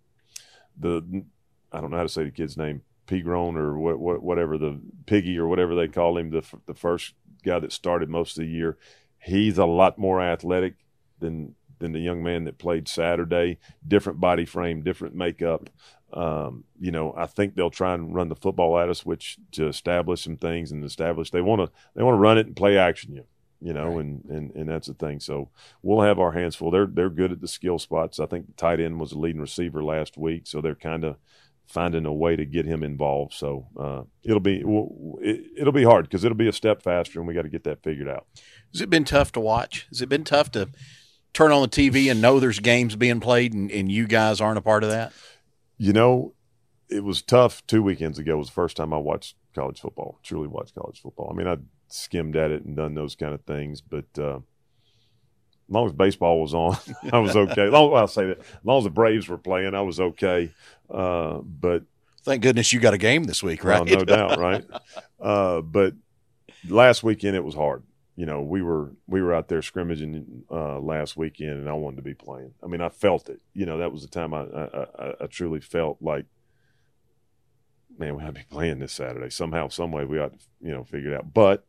the 0.79 1.25
I 1.71 1.81
don't 1.81 1.91
know 1.91 1.99
how 1.99 2.03
to 2.05 2.09
say 2.09 2.25
the 2.25 2.31
kid's 2.31 2.57
name, 2.57 2.81
Pigron 3.07 3.57
or 3.57 3.79
what, 3.79 4.01
what, 4.01 4.23
whatever 4.23 4.57
the 4.57 4.81
Piggy 5.07 5.39
or 5.39 5.47
whatever 5.47 5.75
they 5.75 5.89
call 5.89 6.17
him, 6.17 6.31
the 6.31 6.43
the 6.67 6.75
first 6.75 7.15
guy 7.45 7.59
that 7.59 7.73
started 7.73 8.09
most 8.09 8.39
of 8.39 8.45
the 8.45 8.51
year 8.51 8.79
he's 9.23 9.59
a 9.59 9.67
lot 9.67 9.99
more 9.99 10.21
athletic 10.21 10.75
than 11.19 11.55
than 11.79 11.93
the 11.93 12.01
young 12.01 12.23
man 12.23 12.45
that 12.45 12.59
played 12.59 12.89
Saturday. 12.89 13.59
Different 13.87 14.21
body 14.21 14.45
frame, 14.45 14.83
different 14.83 15.15
makeup. 15.15 15.71
Um, 16.13 16.65
you 16.79 16.91
know, 16.91 17.15
I 17.17 17.27
think 17.27 17.55
they'll 17.55 17.71
try 17.71 17.95
and 17.95 18.15
run 18.15 18.29
the 18.29 18.37
football 18.37 18.79
at 18.79 18.89
us, 18.89 19.07
which 19.07 19.39
to 19.53 19.69
establish 19.69 20.23
some 20.23 20.37
things 20.37 20.73
and 20.73 20.85
establish 20.85 21.31
they 21.31 21.41
want 21.41 21.61
to 21.61 21.71
they 21.95 22.03
want 22.03 22.15
to 22.15 22.21
run 22.21 22.39
it 22.39 22.47
and 22.47 22.57
play 22.57 22.79
action 22.79 23.15
you. 23.15 23.25
You 23.63 23.75
know, 23.75 23.89
right. 23.89 24.01
and, 24.01 24.25
and 24.25 24.51
and 24.57 24.69
that's 24.69 24.89
the 24.89 24.95
thing. 24.95 25.21
So 25.21 25.51
we'll 25.83 26.01
have 26.01 26.19
our 26.19 26.33
hands 26.33 26.57
full. 26.57 26.71
They're 26.71 26.87
they're 26.87 27.11
good 27.11 27.33
at 27.33 27.41
the 27.41 27.49
skill 27.49 27.79
spots. 27.79 28.19
I 28.19 28.27
think 28.27 28.47
the 28.47 28.53
tight 28.55 28.81
end 28.81 28.99
was 28.99 29.11
the 29.11 29.19
leading 29.19 29.41
receiver 29.41 29.85
last 29.85 30.17
week, 30.17 30.47
so 30.47 30.61
they're 30.61 30.75
kind 30.75 31.05
of 31.05 31.17
finding 31.71 32.05
a 32.05 32.13
way 32.13 32.35
to 32.35 32.45
get 32.45 32.67
him 32.67 32.83
involved. 32.83 33.33
So 33.33 33.67
uh, 33.79 34.03
it'll 34.25 34.41
be 34.41 34.61
it, 34.61 35.65
will 35.65 35.73
be 35.73 35.85
hard 35.85 36.07
because 36.07 36.25
it'll 36.25 36.37
be 36.37 36.49
a 36.49 36.53
step 36.53 36.83
faster, 36.83 37.21
and 37.21 37.29
we 37.29 37.35
got 37.35 37.43
to 37.43 37.49
get 37.49 37.65
that 37.65 37.83
figured 37.83 38.09
out. 38.09 38.27
Has 38.73 38.81
it 38.81 38.91
been 38.91 39.05
tough 39.05 39.33
to 39.33 39.41
watch? 39.41 39.87
Has 39.89 40.01
it 40.01 40.09
been 40.09 40.25
tough 40.25 40.51
to 40.53 40.69
turn 41.33 41.53
on 41.53 41.63
the 41.63 41.69
TV 41.69 42.11
and 42.11 42.21
know 42.21 42.41
there's 42.41 42.61
games 42.61 42.97
being 42.97 43.21
played, 43.21 43.53
and, 43.53 43.71
and 43.71 43.91
you 43.91 44.07
guys 44.07 44.41
aren't 44.41 44.59
a 44.59 44.63
part 44.63 44.85
of 44.85 44.91
that? 44.91 45.13
You 45.79 45.93
know, 45.93 46.35
it 46.89 47.05
was 47.05 47.23
tough. 47.23 47.67
Two 47.67 47.83
weekends 47.83 48.19
ago 48.19 48.37
was 48.37 48.49
the 48.49 48.53
first 48.53 48.77
time 48.77 48.93
I 48.93 48.99
watched 48.99 49.37
college 49.55 49.81
football. 49.81 50.19
Truly 50.23 50.49
watched 50.49 50.75
college 50.75 51.01
football. 51.01 51.31
I 51.33 51.37
mean, 51.37 51.47
I 51.47 51.57
skimmed 51.89 52.37
at 52.37 52.51
it 52.51 52.65
and 52.65 52.77
done 52.77 52.95
those 52.95 53.15
kind 53.15 53.35
of 53.35 53.43
things, 53.43 53.81
but. 53.81 54.07
Uh, 54.19 54.41
as 55.69 55.75
long 55.75 55.87
as 55.87 55.93
baseball 55.93 56.41
was 56.41 56.53
on, 56.53 56.77
I 57.13 57.21
was 57.21 57.37
okay. 57.37 57.69
Long, 57.69 57.93
well, 57.93 58.01
I'll 58.01 58.09
say 58.09 58.27
that. 58.27 58.41
As 58.41 58.65
long 58.65 58.79
as 58.79 58.85
the 58.85 58.91
Braves 58.91 59.29
were 59.29 59.39
playing, 59.39 59.77
I 59.77 59.83
was 59.83 60.01
okay. 60.01 60.51
Uh, 60.93 61.39
but 61.45 61.85
thank 62.25 62.43
goodness 62.43 62.73
you 62.73 62.81
got 62.81 62.93
a 62.93 62.99
game 62.99 63.23
this 63.23 63.41
week, 63.41 63.63
right? 63.63 63.87
Well, 63.87 63.99
no 63.99 64.05
doubt, 64.05 64.39
right? 64.41 64.65
Uh, 65.21 65.61
but 65.61 65.95
last 66.69 67.05
weekend 67.05 67.37
it 67.37 67.45
was 67.45 67.55
hard. 67.55 67.85
You 68.21 68.27
know, 68.27 68.43
we 68.43 68.61
were 68.61 68.93
we 69.07 69.23
were 69.23 69.33
out 69.33 69.49
there 69.49 69.63
scrimmaging 69.63 70.43
uh, 70.51 70.79
last 70.79 71.17
weekend, 71.17 71.53
and 71.53 71.71
I 71.71 71.73
wanted 71.73 71.97
to 71.97 72.03
be 72.03 72.13
playing. 72.13 72.53
I 72.63 72.67
mean, 72.67 72.83
I 72.83 72.91
felt 72.91 73.31
it. 73.31 73.41
You 73.55 73.65
know, 73.65 73.79
that 73.79 73.93
was 73.93 74.03
the 74.03 74.09
time 74.09 74.35
I 74.35 74.43
I, 74.43 75.15
I, 75.23 75.27
truly 75.27 75.61
felt 75.61 75.97
like, 76.03 76.27
man, 77.97 78.17
we 78.17 78.23
ought 78.23 78.27
to 78.27 78.33
be 78.33 78.45
playing 78.51 78.79
this 78.79 78.93
Saturday 78.93 79.31
somehow, 79.31 79.69
some 79.69 79.91
way. 79.91 80.05
We 80.05 80.19
ought 80.19 80.39
to, 80.39 80.47
you 80.61 80.71
know, 80.71 80.85
figure 80.85 81.15
it 81.15 81.17
out. 81.17 81.33
But 81.33 81.65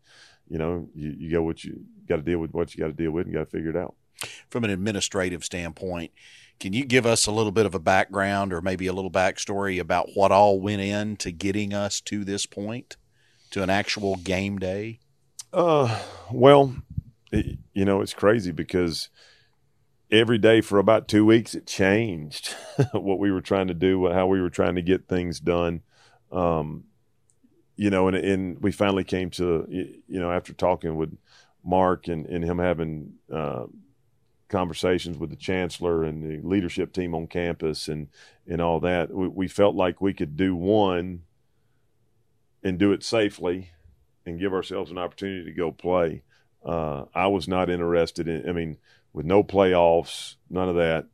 you 0.49 0.57
know, 0.57 0.89
you, 0.93 1.15
you 1.17 1.31
go 1.31 1.41
what 1.41 1.63
you 1.63 1.85
got 2.05 2.17
to 2.17 2.21
deal 2.21 2.39
with, 2.39 2.51
what 2.51 2.75
you 2.75 2.81
got 2.81 2.87
to 2.87 3.01
deal 3.01 3.11
with, 3.11 3.27
and 3.27 3.33
got 3.33 3.45
to 3.45 3.57
figure 3.57 3.69
it 3.69 3.77
out. 3.77 3.95
From 4.49 4.65
an 4.65 4.71
administrative 4.71 5.45
standpoint, 5.45 6.11
can 6.59 6.73
you 6.73 6.83
give 6.83 7.05
us 7.05 7.27
a 7.27 7.31
little 7.31 7.53
bit 7.53 7.65
of 7.65 7.75
a 7.75 7.79
background 7.79 8.51
or 8.51 8.59
maybe 8.59 8.87
a 8.87 8.93
little 8.93 9.09
backstory 9.09 9.79
about 9.79 10.09
what 10.15 10.33
all 10.33 10.59
went 10.59 10.81
in 10.81 11.15
to 11.15 11.31
getting 11.31 11.73
us 11.73 12.01
to 12.01 12.25
this 12.25 12.45
point, 12.45 12.97
to 13.51 13.63
an 13.63 13.69
actual 13.69 14.17
game 14.17 14.59
day? 14.59 14.99
Uh, 15.53 15.99
well, 16.31 16.75
it, 17.31 17.57
you 17.73 17.85
know, 17.85 18.01
it's 18.01 18.13
crazy 18.13 18.51
because 18.51 19.09
every 20.09 20.37
day 20.37 20.61
for 20.61 20.79
about 20.79 21.07
two 21.07 21.25
weeks 21.25 21.55
it 21.55 21.67
changed 21.67 22.53
what 22.93 23.19
we 23.19 23.31
were 23.31 23.41
trying 23.41 23.67
to 23.67 23.73
do, 23.73 24.09
how 24.09 24.27
we 24.27 24.41
were 24.41 24.49
trying 24.49 24.75
to 24.75 24.81
get 24.81 25.07
things 25.07 25.39
done. 25.39 25.81
Um, 26.31 26.85
you 27.75 27.89
know, 27.89 28.07
and, 28.07 28.15
and 28.15 28.59
we 28.61 28.71
finally 28.71 29.03
came 29.03 29.29
to, 29.31 29.65
you 29.69 30.19
know, 30.19 30.31
after 30.31 30.53
talking 30.53 30.95
with 30.95 31.17
Mark 31.63 32.07
and, 32.07 32.25
and 32.27 32.43
him 32.43 32.59
having 32.59 33.13
uh, 33.33 33.65
conversations 34.49 35.17
with 35.17 35.31
the 35.31 35.35
chancellor 35.35 36.03
and 36.03 36.23
the 36.23 36.47
leadership 36.47 36.93
team 36.93 37.15
on 37.15 37.27
campus 37.27 37.87
and, 37.87 38.07
and 38.47 38.61
all 38.61 38.79
that, 38.81 39.13
we, 39.13 39.27
we 39.27 39.47
felt 39.47 39.75
like 39.75 39.99
we 39.99 40.13
could 40.13 40.37
do 40.37 40.55
one 40.55 41.23
and 42.63 42.77
do 42.77 42.91
it 42.91 43.03
safely 43.03 43.71
and 44.25 44.39
give 44.39 44.53
ourselves 44.53 44.91
an 44.91 44.97
opportunity 44.97 45.45
to 45.45 45.51
go 45.51 45.71
play. 45.71 46.23
Uh, 46.63 47.05
I 47.13 47.27
was 47.27 47.47
not 47.47 47.69
interested 47.69 48.27
in, 48.27 48.47
I 48.47 48.53
mean, 48.53 48.77
with 49.13 49.25
no 49.25 49.43
playoffs, 49.43 50.35
none 50.49 50.69
of 50.69 50.75
that. 50.75 51.07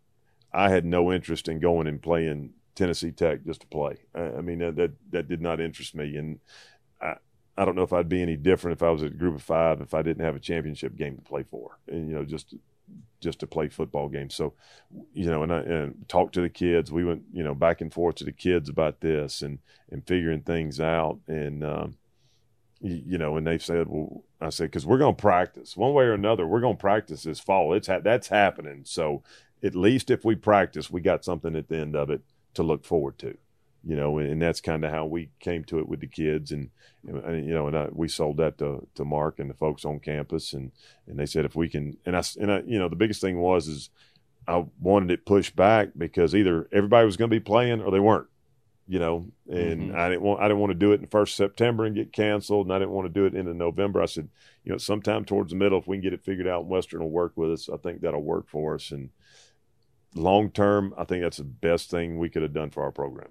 I 0.53 0.69
had 0.69 0.85
no 0.85 1.11
interest 1.11 1.47
in 1.47 1.59
going 1.59 1.87
and 1.87 2.01
playing 2.01 2.53
Tennessee 2.75 3.11
Tech 3.11 3.45
just 3.45 3.61
to 3.61 3.67
play. 3.67 3.97
I, 4.13 4.41
mean, 4.41 4.59
that, 4.59 4.75
that, 4.75 4.91
that 5.11 5.27
did 5.27 5.41
not 5.41 5.59
interest 5.59 5.95
me, 5.95 6.15
and 6.15 6.39
I 7.01 7.15
I 7.57 7.65
don't 7.65 7.75
know 7.75 7.83
if 7.83 7.93
I'd 7.93 8.07
be 8.07 8.21
any 8.21 8.37
different 8.37 8.77
if 8.77 8.83
I 8.83 8.91
was 8.91 9.01
a 9.01 9.09
group 9.09 9.35
of 9.35 9.41
five 9.41 9.81
if 9.81 9.93
I 9.93 10.03
didn't 10.03 10.23
have 10.23 10.35
a 10.35 10.39
championship 10.39 10.95
game 10.95 11.15
to 11.15 11.21
play 11.23 11.43
for, 11.43 11.79
and 11.87 12.07
you 12.07 12.15
know 12.15 12.23
just 12.23 12.53
just 13.19 13.39
to 13.39 13.47
play 13.47 13.67
football 13.67 14.09
games. 14.09 14.35
So, 14.35 14.53
you 15.13 15.25
know, 15.25 15.41
and 15.41 15.51
I 15.51 15.59
and 15.61 16.05
talk 16.07 16.31
to 16.33 16.41
the 16.41 16.49
kids. 16.49 16.91
We 16.91 17.03
went 17.03 17.23
you 17.33 17.43
know 17.43 17.55
back 17.55 17.81
and 17.81 17.91
forth 17.91 18.15
to 18.15 18.23
the 18.23 18.31
kids 18.31 18.69
about 18.69 19.01
this 19.01 19.41
and 19.41 19.57
and 19.91 20.05
figuring 20.05 20.41
things 20.41 20.79
out, 20.79 21.19
and 21.27 21.63
um, 21.63 21.97
you, 22.81 23.17
know, 23.17 23.37
and 23.37 23.47
they 23.47 23.57
said, 23.57 23.87
well, 23.87 24.23
I 24.39 24.49
said 24.49 24.65
because 24.65 24.85
we're 24.85 24.97
going 24.97 25.15
to 25.15 25.21
practice 25.21 25.75
one 25.75 25.93
way 25.93 26.05
or 26.05 26.13
another. 26.13 26.45
We're 26.45 26.61
going 26.61 26.77
to 26.77 26.81
practice 26.81 27.23
this 27.23 27.39
fall. 27.39 27.73
It's 27.73 27.87
ha- 27.87 28.01
that's 28.03 28.27
happening. 28.27 28.83
So 28.85 29.23
at 29.63 29.75
least 29.75 30.11
if 30.11 30.23
we 30.23 30.35
practice, 30.35 30.91
we 30.91 31.01
got 31.01 31.25
something 31.25 31.55
at 31.55 31.69
the 31.69 31.77
end 31.77 31.95
of 31.95 32.09
it 32.09 32.21
to 32.53 32.63
look 32.63 32.85
forward 32.85 33.17
to, 33.19 33.37
you 33.83 33.95
know, 33.95 34.17
and, 34.19 34.29
and 34.29 34.41
that's 34.41 34.61
kind 34.61 34.85
of 34.85 34.91
how 34.91 35.05
we 35.05 35.29
came 35.39 35.63
to 35.65 35.79
it 35.79 35.87
with 35.87 36.01
the 36.01 36.07
kids, 36.07 36.51
and, 36.51 36.69
and 37.03 37.45
you 37.45 37.53
know, 37.53 37.67
and 37.67 37.77
I, 37.77 37.87
we 37.91 38.07
sold 38.07 38.37
that 38.37 38.57
to, 38.59 38.87
to 38.95 39.05
Mark 39.05 39.39
and 39.39 39.49
the 39.49 39.53
folks 39.55 39.85
on 39.85 39.99
campus, 39.99 40.53
and 40.53 40.71
and 41.07 41.17
they 41.17 41.25
said 41.25 41.45
if 41.45 41.55
we 41.55 41.69
can, 41.69 41.97
and 42.05 42.15
I 42.15 42.23
and 42.39 42.51
I, 42.51 42.63
you 42.65 42.79
know, 42.79 42.89
the 42.89 42.95
biggest 42.95 43.21
thing 43.21 43.39
was 43.39 43.67
is 43.67 43.89
I 44.47 44.65
wanted 44.79 45.11
it 45.11 45.25
pushed 45.25 45.55
back 45.55 45.89
because 45.97 46.33
either 46.33 46.67
everybody 46.71 47.05
was 47.05 47.17
going 47.17 47.29
to 47.29 47.35
be 47.35 47.43
playing 47.43 47.81
or 47.81 47.91
they 47.91 47.99
weren't, 47.99 48.27
you 48.87 48.99
know, 48.99 49.27
and 49.49 49.89
mm-hmm. 49.89 49.97
I 49.97 50.09
didn't 50.09 50.21
want 50.21 50.39
I 50.39 50.43
didn't 50.43 50.59
want 50.59 50.71
to 50.71 50.75
do 50.75 50.93
it 50.93 51.01
in 51.01 51.07
first 51.07 51.35
September 51.35 51.85
and 51.85 51.95
get 51.95 52.13
canceled, 52.13 52.67
and 52.67 52.73
I 52.73 52.79
didn't 52.79 52.93
want 52.93 53.07
to 53.07 53.13
do 53.13 53.25
it 53.25 53.35
in 53.35 53.57
November. 53.57 54.01
I 54.01 54.05
said, 54.05 54.29
you 54.63 54.71
know, 54.71 54.77
sometime 54.77 55.25
towards 55.25 55.51
the 55.51 55.57
middle, 55.57 55.79
if 55.79 55.87
we 55.87 55.97
can 55.97 56.03
get 56.03 56.13
it 56.13 56.23
figured 56.23 56.47
out, 56.47 56.61
and 56.61 56.69
Western 56.69 57.01
will 57.01 57.09
work 57.09 57.33
with 57.35 57.51
us, 57.51 57.69
I 57.71 57.77
think 57.77 58.01
that'll 58.01 58.21
work 58.21 58.47
for 58.47 58.75
us, 58.75 58.91
and 58.91 59.09
long 60.15 60.51
term, 60.51 60.93
I 60.97 61.03
think 61.03 61.23
that's 61.23 61.37
the 61.37 61.43
best 61.43 61.89
thing 61.89 62.17
we 62.17 62.29
could 62.29 62.41
have 62.41 62.53
done 62.53 62.69
for 62.69 62.83
our 62.83 62.91
program. 62.91 63.29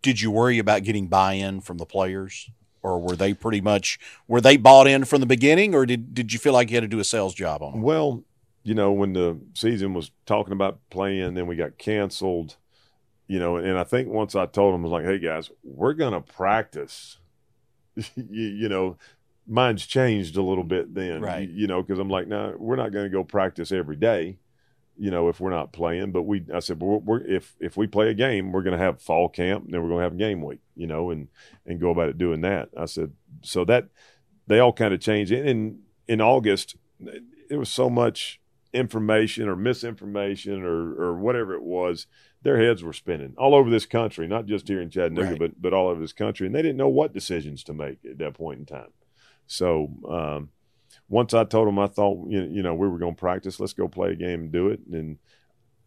Did 0.00 0.20
you 0.20 0.30
worry 0.30 0.58
about 0.58 0.82
getting 0.82 1.06
buy-in 1.06 1.60
from 1.60 1.78
the 1.78 1.86
players, 1.86 2.50
or 2.82 3.00
were 3.00 3.16
they 3.16 3.34
pretty 3.34 3.60
much 3.60 3.98
were 4.26 4.40
they 4.40 4.56
bought 4.56 4.86
in 4.86 5.04
from 5.04 5.20
the 5.20 5.26
beginning, 5.26 5.74
or 5.74 5.86
did 5.86 6.14
did 6.14 6.32
you 6.32 6.38
feel 6.38 6.52
like 6.52 6.70
you 6.70 6.76
had 6.76 6.82
to 6.82 6.88
do 6.88 7.00
a 7.00 7.04
sales 7.04 7.34
job 7.34 7.62
on 7.62 7.72
them? 7.72 7.82
Well, 7.82 8.24
you 8.64 8.74
know, 8.74 8.92
when 8.92 9.12
the 9.12 9.40
season 9.54 9.92
was 9.92 10.10
talking 10.24 10.52
about 10.52 10.78
playing, 10.90 11.34
then 11.34 11.46
we 11.46 11.56
got 11.56 11.78
canceled. 11.78 12.56
You 13.28 13.38
know, 13.38 13.56
and 13.56 13.78
I 13.78 13.84
think 13.84 14.08
once 14.08 14.34
I 14.34 14.46
told 14.46 14.74
them, 14.74 14.82
I 14.82 14.84
was 14.84 14.92
like, 14.92 15.04
"Hey 15.04 15.18
guys, 15.18 15.50
we're 15.62 15.94
gonna 15.94 16.20
practice." 16.20 17.18
you, 17.96 18.06
you 18.26 18.68
know, 18.68 18.96
mine's 19.46 19.86
changed 19.86 20.36
a 20.36 20.42
little 20.42 20.64
bit 20.64 20.94
then, 20.94 21.20
right? 21.20 21.48
You, 21.48 21.62
you 21.62 21.66
know, 21.66 21.82
because 21.82 21.98
I'm 21.98 22.10
like, 22.10 22.26
"No, 22.26 22.50
nah, 22.50 22.56
we're 22.58 22.76
not 22.76 22.92
going 22.92 23.04
to 23.04 23.10
go 23.10 23.24
practice 23.24 23.72
every 23.72 23.96
day." 23.96 24.38
you 24.98 25.10
know, 25.10 25.28
if 25.28 25.40
we're 25.40 25.50
not 25.50 25.72
playing. 25.72 26.12
But 26.12 26.22
we, 26.22 26.44
I 26.52 26.60
said, 26.60 26.80
we're, 26.80 26.98
we're 26.98 27.20
if 27.22 27.56
if 27.60 27.76
we 27.76 27.86
play 27.86 28.10
a 28.10 28.14
game, 28.14 28.52
we're 28.52 28.62
going 28.62 28.78
to 28.78 28.84
have 28.84 29.00
fall 29.00 29.28
camp, 29.28 29.64
and 29.64 29.74
then 29.74 29.82
we're 29.82 29.88
going 29.88 30.00
to 30.00 30.04
have 30.04 30.18
game 30.18 30.42
week, 30.42 30.60
you 30.76 30.86
know, 30.86 31.10
and 31.10 31.28
and 31.66 31.80
go 31.80 31.90
about 31.90 32.08
it 32.08 32.18
doing 32.18 32.42
that. 32.42 32.68
I 32.76 32.86
said, 32.86 33.12
so 33.42 33.64
that 33.64 33.88
they 34.46 34.58
all 34.58 34.72
kind 34.72 34.94
of 34.94 35.00
changed. 35.00 35.32
In 35.32 35.80
in 36.06 36.20
August, 36.20 36.76
it 37.50 37.56
was 37.56 37.68
so 37.68 37.88
much 37.88 38.40
information 38.72 39.48
or 39.48 39.56
misinformation 39.56 40.62
or 40.62 40.94
or 40.94 41.16
whatever 41.16 41.54
it 41.54 41.62
was. 41.62 42.06
Their 42.42 42.58
heads 42.58 42.82
were 42.82 42.92
spinning 42.92 43.34
all 43.38 43.54
over 43.54 43.70
this 43.70 43.86
country, 43.86 44.26
not 44.26 44.46
just 44.46 44.66
here 44.66 44.80
in 44.80 44.90
Chattanooga, 44.90 45.30
right. 45.30 45.38
but 45.38 45.62
but 45.62 45.72
all 45.72 45.88
over 45.88 46.00
this 46.00 46.12
country, 46.12 46.46
and 46.46 46.54
they 46.54 46.62
didn't 46.62 46.76
know 46.76 46.88
what 46.88 47.14
decisions 47.14 47.62
to 47.64 47.72
make 47.72 47.98
at 48.04 48.18
that 48.18 48.34
point 48.34 48.60
in 48.60 48.66
time. 48.66 48.92
So. 49.46 49.90
Um, 50.08 50.50
once 51.08 51.34
I 51.34 51.44
told 51.44 51.68
them 51.68 51.78
I 51.78 51.86
thought 51.86 52.28
you 52.28 52.62
know, 52.62 52.74
we 52.74 52.88
were 52.88 52.98
going 52.98 53.14
to 53.14 53.20
practice, 53.20 53.58
let's 53.60 53.72
go 53.72 53.88
play 53.88 54.12
a 54.12 54.14
game 54.14 54.42
and 54.42 54.52
do 54.52 54.68
it. 54.68 54.80
And 54.90 55.18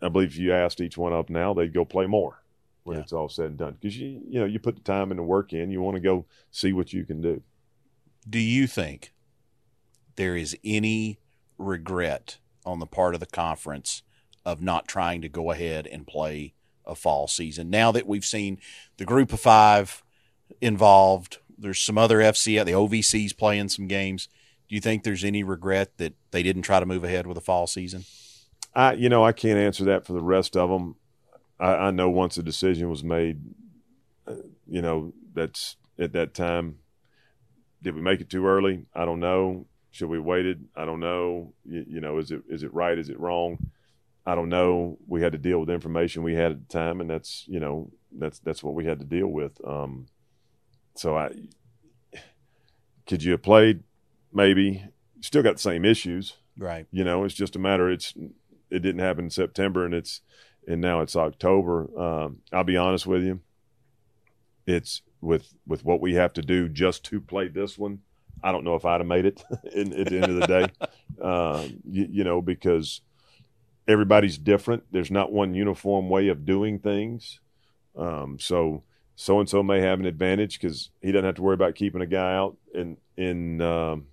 I 0.01 0.09
believe 0.09 0.29
if 0.29 0.37
you 0.37 0.53
asked 0.53 0.81
each 0.81 0.97
one 0.97 1.13
up 1.13 1.29
now, 1.29 1.53
they'd 1.53 1.73
go 1.73 1.85
play 1.85 2.05
more 2.05 2.43
when 2.83 2.97
yeah. 2.97 3.03
it's 3.03 3.13
all 3.13 3.27
said 3.27 3.47
and 3.47 3.57
done 3.57 3.77
because 3.79 3.97
you 3.99 4.21
you 4.27 4.39
know 4.39 4.45
you 4.45 4.59
put 4.59 4.75
the 4.75 4.81
time 4.81 5.11
and 5.11 5.17
the 5.19 5.23
work 5.23 5.53
in. 5.53 5.71
You 5.71 5.81
want 5.81 5.95
to 5.95 6.01
go 6.01 6.25
see 6.51 6.71
what 6.71 6.93
you 6.93 7.03
can 7.03 7.21
do. 7.21 7.41
Do 8.29 8.39
you 8.39 8.67
think 8.67 9.13
there 10.15 10.35
is 10.35 10.55
any 10.63 11.19
regret 11.57 12.37
on 12.65 12.79
the 12.79 12.85
part 12.85 13.13
of 13.13 13.19
the 13.19 13.25
conference 13.25 14.03
of 14.45 14.61
not 14.61 14.87
trying 14.87 15.21
to 15.21 15.29
go 15.29 15.51
ahead 15.51 15.87
and 15.87 16.05
play 16.05 16.53
a 16.85 16.95
fall 16.95 17.27
season. 17.27 17.69
Now 17.69 17.91
that 17.91 18.07
we've 18.07 18.25
seen 18.25 18.59
the 18.97 19.05
group 19.05 19.33
of 19.33 19.39
five 19.39 20.03
involved, 20.61 21.39
there's 21.57 21.79
some 21.79 21.97
other 21.97 22.19
FC, 22.19 22.63
the 22.63 22.71
OVC's 22.71 23.33
playing 23.33 23.69
some 23.69 23.87
games. 23.87 24.27
Do 24.67 24.75
you 24.75 24.81
think 24.81 25.03
there's 25.03 25.23
any 25.23 25.43
regret 25.43 25.97
that 25.97 26.13
they 26.31 26.43
didn't 26.43 26.63
try 26.63 26.79
to 26.79 26.85
move 26.85 27.03
ahead 27.03 27.27
with 27.27 27.37
a 27.37 27.41
fall 27.41 27.67
season? 27.67 28.05
I, 28.73 28.93
you 28.93 29.09
know, 29.09 29.23
I 29.23 29.31
can't 29.31 29.59
answer 29.59 29.85
that 29.85 30.05
for 30.05 30.13
the 30.13 30.21
rest 30.21 30.57
of 30.57 30.69
them. 30.69 30.95
I, 31.59 31.75
I 31.75 31.91
know 31.91 32.09
once 32.09 32.37
a 32.37 32.43
decision 32.43 32.89
was 32.89 33.03
made, 33.03 33.41
uh, 34.27 34.35
you 34.67 34.81
know, 34.81 35.13
that's 35.33 35.77
at 35.97 36.13
that 36.13 36.33
time. 36.33 36.79
Did 37.81 37.95
we 37.95 38.01
make 38.01 38.21
it 38.21 38.29
too 38.29 38.45
early? 38.45 38.85
I 38.93 39.05
don't 39.05 39.19
know. 39.19 39.67
Should 39.91 40.09
we 40.09 40.19
waited? 40.19 40.67
I 40.75 40.85
don't 40.85 40.99
know. 40.99 41.53
You, 41.63 41.85
you 41.87 42.01
know, 42.01 42.17
is 42.17 42.31
it 42.31 42.41
is 42.49 42.63
it 42.63 42.73
right? 42.73 42.97
Is 42.97 43.09
it 43.09 43.19
wrong? 43.19 43.71
I 44.25 44.35
don't 44.35 44.49
know. 44.49 44.97
We 45.07 45.21
had 45.21 45.33
to 45.33 45.37
deal 45.37 45.59
with 45.59 45.69
information 45.69 46.23
we 46.23 46.33
had 46.33 46.51
at 46.51 46.67
the 46.67 46.73
time, 46.73 46.99
and 47.01 47.09
that's 47.09 47.45
you 47.47 47.59
know 47.59 47.91
that's 48.11 48.39
that's 48.39 48.63
what 48.63 48.73
we 48.73 48.85
had 48.85 48.99
to 48.99 49.05
deal 49.05 49.27
with. 49.27 49.59
Um, 49.65 50.07
so 50.95 51.15
I 51.17 51.31
could 53.05 53.23
you 53.23 53.33
have 53.33 53.43
played? 53.43 53.83
Maybe 54.33 54.83
still 55.21 55.43
got 55.43 55.55
the 55.55 55.61
same 55.61 55.85
issues, 55.85 56.37
right? 56.57 56.87
You 56.91 57.03
know, 57.03 57.23
it's 57.23 57.35
just 57.35 57.55
a 57.55 57.59
matter. 57.59 57.89
It's 57.89 58.13
it 58.69 58.79
didn't 58.79 58.99
happen 58.99 59.25
in 59.25 59.29
September, 59.29 59.85
and 59.85 59.93
it's 59.93 60.21
and 60.67 60.81
now 60.81 61.01
it's 61.01 61.15
October. 61.15 61.87
Um, 61.99 62.39
I'll 62.51 62.63
be 62.63 62.77
honest 62.77 63.05
with 63.05 63.23
you. 63.23 63.41
It's 64.65 65.01
with 65.21 65.53
with 65.67 65.85
what 65.85 66.01
we 66.01 66.15
have 66.15 66.33
to 66.33 66.41
do 66.41 66.67
just 66.67 67.03
to 67.05 67.21
play 67.21 67.47
this 67.47 67.77
one. 67.77 67.99
I 68.43 68.51
don't 68.51 68.63
know 68.63 68.75
if 68.75 68.85
I'd 68.85 69.01
have 69.01 69.07
made 69.07 69.25
it 69.25 69.43
in, 69.73 69.93
at 69.93 70.07
the 70.07 70.15
end 70.17 70.31
of 70.31 70.35
the 70.39 70.47
day. 70.47 70.67
Um, 71.21 71.79
you, 71.89 72.07
you 72.11 72.23
know, 72.25 72.41
because 72.41 72.99
everybody's 73.87 74.37
different. 74.37 74.83
There's 74.91 75.11
not 75.11 75.31
one 75.31 75.53
uniform 75.53 76.09
way 76.09 76.27
of 76.29 76.45
doing 76.45 76.79
things. 76.79 77.39
Um, 77.95 78.37
so 78.39 78.83
so 79.15 79.39
and 79.39 79.47
so 79.47 79.63
may 79.63 79.79
have 79.79 79.99
an 79.99 80.05
advantage 80.05 80.59
because 80.59 80.89
he 81.01 81.11
doesn't 81.11 81.25
have 81.25 81.35
to 81.35 81.41
worry 81.41 81.53
about 81.53 81.75
keeping 81.75 82.01
a 82.01 82.07
guy 82.07 82.35
out 82.35 82.57
in 82.73 82.97
in 83.15 83.61
um, 83.61 84.07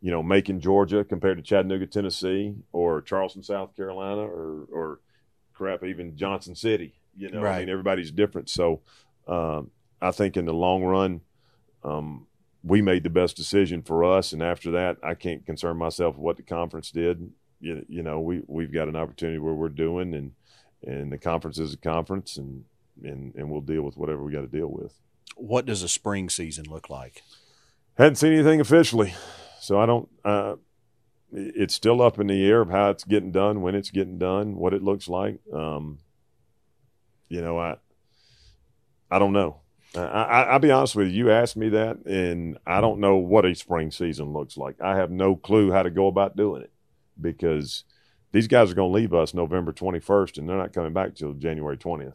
you 0.00 0.10
know 0.10 0.22
Macon, 0.22 0.60
Georgia, 0.60 1.04
compared 1.04 1.38
to 1.38 1.42
Chattanooga, 1.42 1.86
Tennessee, 1.86 2.54
or 2.72 3.02
Charleston, 3.02 3.42
South 3.42 3.74
Carolina, 3.76 4.22
or 4.22 4.66
or 4.70 5.00
crap, 5.52 5.82
even 5.82 6.16
Johnson 6.16 6.54
City. 6.54 6.94
You 7.16 7.30
know, 7.30 7.42
right. 7.42 7.56
I 7.56 7.58
mean 7.60 7.68
everybody's 7.70 8.12
different. 8.12 8.48
So 8.48 8.82
um, 9.26 9.70
I 10.00 10.10
think 10.10 10.36
in 10.36 10.46
the 10.46 10.54
long 10.54 10.84
run. 10.84 11.20
Um, 11.82 12.26
we 12.62 12.82
made 12.82 13.04
the 13.04 13.08
best 13.08 13.38
decision 13.38 13.80
for 13.80 14.04
us, 14.04 14.34
and 14.34 14.42
after 14.42 14.72
that, 14.72 14.98
I 15.02 15.14
can't 15.14 15.46
concern 15.46 15.78
myself 15.78 16.16
with 16.16 16.22
what 16.22 16.36
the 16.36 16.42
conference 16.42 16.90
did 16.90 17.32
you, 17.60 17.84
you 17.88 18.02
know 18.02 18.20
we 18.20 18.42
we've 18.46 18.72
got 18.72 18.88
an 18.88 18.96
opportunity 18.96 19.38
where 19.38 19.54
we're 19.54 19.68
doing 19.68 20.14
and 20.14 20.32
and 20.82 21.12
the 21.12 21.18
conference 21.18 21.58
is 21.58 21.74
a 21.74 21.76
conference 21.76 22.36
and 22.36 22.64
and 23.02 23.34
and 23.34 23.50
we'll 23.50 23.60
deal 23.60 23.82
with 23.82 23.96
whatever 23.96 24.22
we 24.22 24.32
got 24.32 24.40
to 24.40 24.46
deal 24.46 24.68
with. 24.68 24.94
What 25.36 25.66
does 25.66 25.82
a 25.82 25.88
spring 25.88 26.28
season 26.28 26.66
look 26.68 26.90
like? 26.90 27.22
Hadn't 27.96 28.16
seen 28.16 28.32
anything 28.32 28.60
officially, 28.60 29.14
so 29.60 29.78
I 29.78 29.86
don't. 29.86 30.08
Uh, 30.24 30.56
it's 31.32 31.74
still 31.74 32.02
up 32.02 32.18
in 32.18 32.26
the 32.26 32.44
air 32.44 32.60
of 32.60 32.70
how 32.70 32.90
it's 32.90 33.04
getting 33.04 33.30
done, 33.30 33.62
when 33.62 33.76
it's 33.76 33.90
getting 33.90 34.18
done, 34.18 34.56
what 34.56 34.74
it 34.74 34.82
looks 34.82 35.06
like. 35.06 35.38
Um, 35.52 35.98
you 37.28 37.40
know, 37.40 37.58
I 37.58 37.76
I 39.10 39.18
don't 39.18 39.32
know. 39.32 39.60
I, 39.94 40.52
will 40.52 40.60
be 40.60 40.70
honest 40.70 40.94
with 40.94 41.08
you. 41.08 41.26
You 41.26 41.30
asked 41.32 41.56
me 41.56 41.68
that, 41.70 42.04
and 42.04 42.58
I 42.64 42.80
don't 42.80 43.00
know 43.00 43.16
what 43.16 43.44
a 43.44 43.54
spring 43.54 43.90
season 43.90 44.32
looks 44.32 44.56
like. 44.56 44.80
I 44.80 44.96
have 44.96 45.10
no 45.10 45.34
clue 45.34 45.72
how 45.72 45.82
to 45.82 45.90
go 45.90 46.06
about 46.06 46.36
doing 46.36 46.62
it 46.62 46.70
because 47.20 47.84
these 48.32 48.48
guys 48.48 48.70
are 48.70 48.74
going 48.74 48.90
to 48.90 48.96
leave 48.96 49.14
us 49.14 49.34
November 49.34 49.72
21st 49.72 50.38
and 50.38 50.48
they're 50.48 50.56
not 50.56 50.72
coming 50.72 50.92
back 50.92 51.14
till 51.14 51.32
January 51.32 51.76
20th. 51.76 52.14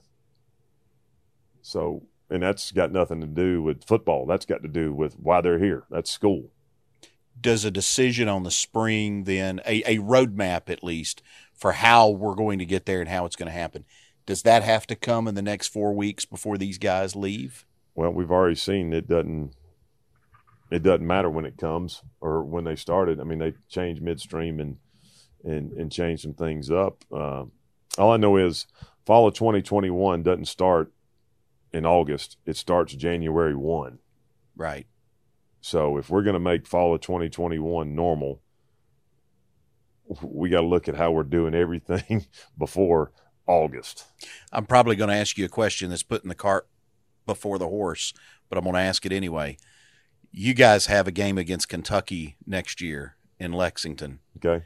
So, 1.61 2.03
and 2.29 2.41
that's 2.41 2.71
got 2.71 2.91
nothing 2.91 3.21
to 3.21 3.27
do 3.27 3.61
with 3.61 3.83
football. 3.83 4.25
That's 4.25 4.45
got 4.45 4.61
to 4.61 4.67
do 4.67 4.93
with 4.93 5.15
why 5.15 5.41
they're 5.41 5.59
here. 5.59 5.83
That's 5.89 6.11
school. 6.11 6.51
Does 7.39 7.65
a 7.65 7.71
decision 7.71 8.29
on 8.29 8.43
the 8.43 8.51
spring 8.51 9.25
then, 9.25 9.59
a, 9.65 9.83
a 9.85 9.97
roadmap 9.99 10.69
at 10.69 10.83
least, 10.83 11.21
for 11.53 11.73
how 11.73 12.09
we're 12.09 12.35
going 12.35 12.59
to 12.59 12.65
get 12.65 12.85
there 12.85 13.01
and 13.01 13.09
how 13.09 13.25
it's 13.25 13.35
going 13.35 13.47
to 13.47 13.57
happen, 13.57 13.83
does 14.25 14.43
that 14.43 14.63
have 14.63 14.87
to 14.87 14.95
come 14.95 15.27
in 15.27 15.35
the 15.35 15.41
next 15.41 15.67
four 15.67 15.93
weeks 15.93 16.25
before 16.25 16.57
these 16.57 16.77
guys 16.77 17.15
leave? 17.15 17.65
Well, 17.93 18.11
we've 18.11 18.31
already 18.31 18.55
seen 18.55 18.93
it 18.93 19.07
doesn't 19.07 19.53
it 20.71 20.81
doesn't 20.81 21.05
matter 21.05 21.29
when 21.29 21.45
it 21.45 21.57
comes 21.57 22.01
or 22.19 22.43
when 22.43 22.63
they 22.63 22.75
started. 22.75 23.19
I 23.19 23.23
mean, 23.23 23.39
they 23.39 23.53
change 23.69 24.01
midstream 24.01 24.59
and 24.59 24.77
and 25.45 25.71
and 25.73 25.91
change 25.91 26.21
some 26.21 26.34
things 26.34 26.69
up. 26.71 27.05
Uh, 27.13 27.45
all 27.97 28.12
I 28.12 28.17
know 28.17 28.36
is 28.38 28.67
fall 29.05 29.27
of 29.27 29.36
2021 29.36 30.23
doesn't 30.23 30.45
start 30.45 30.91
in 31.71 31.86
August. 31.86 32.38
It 32.45 32.58
starts 32.58 32.93
January 32.95 33.55
1. 33.55 33.99
Right. 34.55 34.88
So 35.62 35.97
if 35.97 36.10
we're 36.10 36.23
going 36.23 36.36
to 36.36 36.39
make 36.39 36.67
fall 36.67 36.93
of 36.93 37.01
2021 37.01 37.95
normal, 37.95 38.41
we 40.21 40.49
got 40.49 40.62
to 40.62 40.67
look 40.67 40.88
at 40.88 40.95
how 40.95 41.12
we're 41.12 41.23
doing 41.23 41.55
everything 41.55 42.25
before 42.58 43.12
August. 43.47 44.05
I'm 44.51 44.65
probably 44.65 44.95
going 44.95 45.10
to 45.10 45.15
ask 45.15 45.38
you 45.38 45.45
a 45.45 45.49
question 45.49 45.89
that's 45.89 46.03
putting 46.03 46.29
the 46.29 46.36
cart 46.36 46.67
before 47.25 47.58
the 47.58 47.67
horse, 47.67 48.13
but 48.49 48.58
I'm 48.58 48.63
going 48.63 48.75
to 48.75 48.81
ask 48.81 49.05
it 49.05 49.12
anyway. 49.12 49.58
You 50.31 50.53
guys 50.53 50.86
have 50.88 51.08
a 51.08 51.12
game 51.12 51.38
against 51.38 51.69
Kentucky 51.69 52.36
next 52.45 52.81
year 52.81 53.15
in 53.39 53.51
Lexington. 53.51 54.19
Okay 54.38 54.65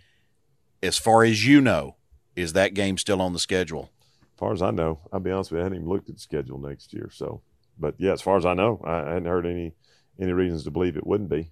as 0.82 0.98
far 0.98 1.24
as 1.24 1.46
you 1.46 1.62
know, 1.62 1.96
is 2.36 2.54
that 2.54 2.74
game 2.74 2.98
still 2.98 3.22
on 3.22 3.34
the 3.34 3.40
schedule? 3.40 3.92
As 4.34 4.40
far 4.40 4.54
as 4.54 4.62
I 4.62 4.72
know, 4.72 5.00
I'll 5.12 5.20
be 5.20 5.32
honest 5.32 5.52
with 5.52 5.58
you, 5.58 5.62
I 5.62 5.64
hadn't 5.66 5.80
even 5.80 5.90
looked 5.90 6.10
at 6.10 6.16
the 6.16 6.22
schedule 6.22 6.60
next 6.60 6.94
year. 6.94 7.10
So, 7.12 7.42
but 7.78 7.96
yeah, 7.98 8.14
as 8.14 8.22
far 8.22 8.38
as 8.38 8.46
I 8.46 8.54
know, 8.54 8.82
I 8.86 9.00
hadn't 9.00 9.26
heard 9.26 9.46
any 9.46 9.74
any 10.20 10.34
reasons 10.34 10.64
to 10.66 10.72
believe 10.72 10.98
it 10.98 11.08
wouldn't 11.08 11.30
be. 11.30 11.52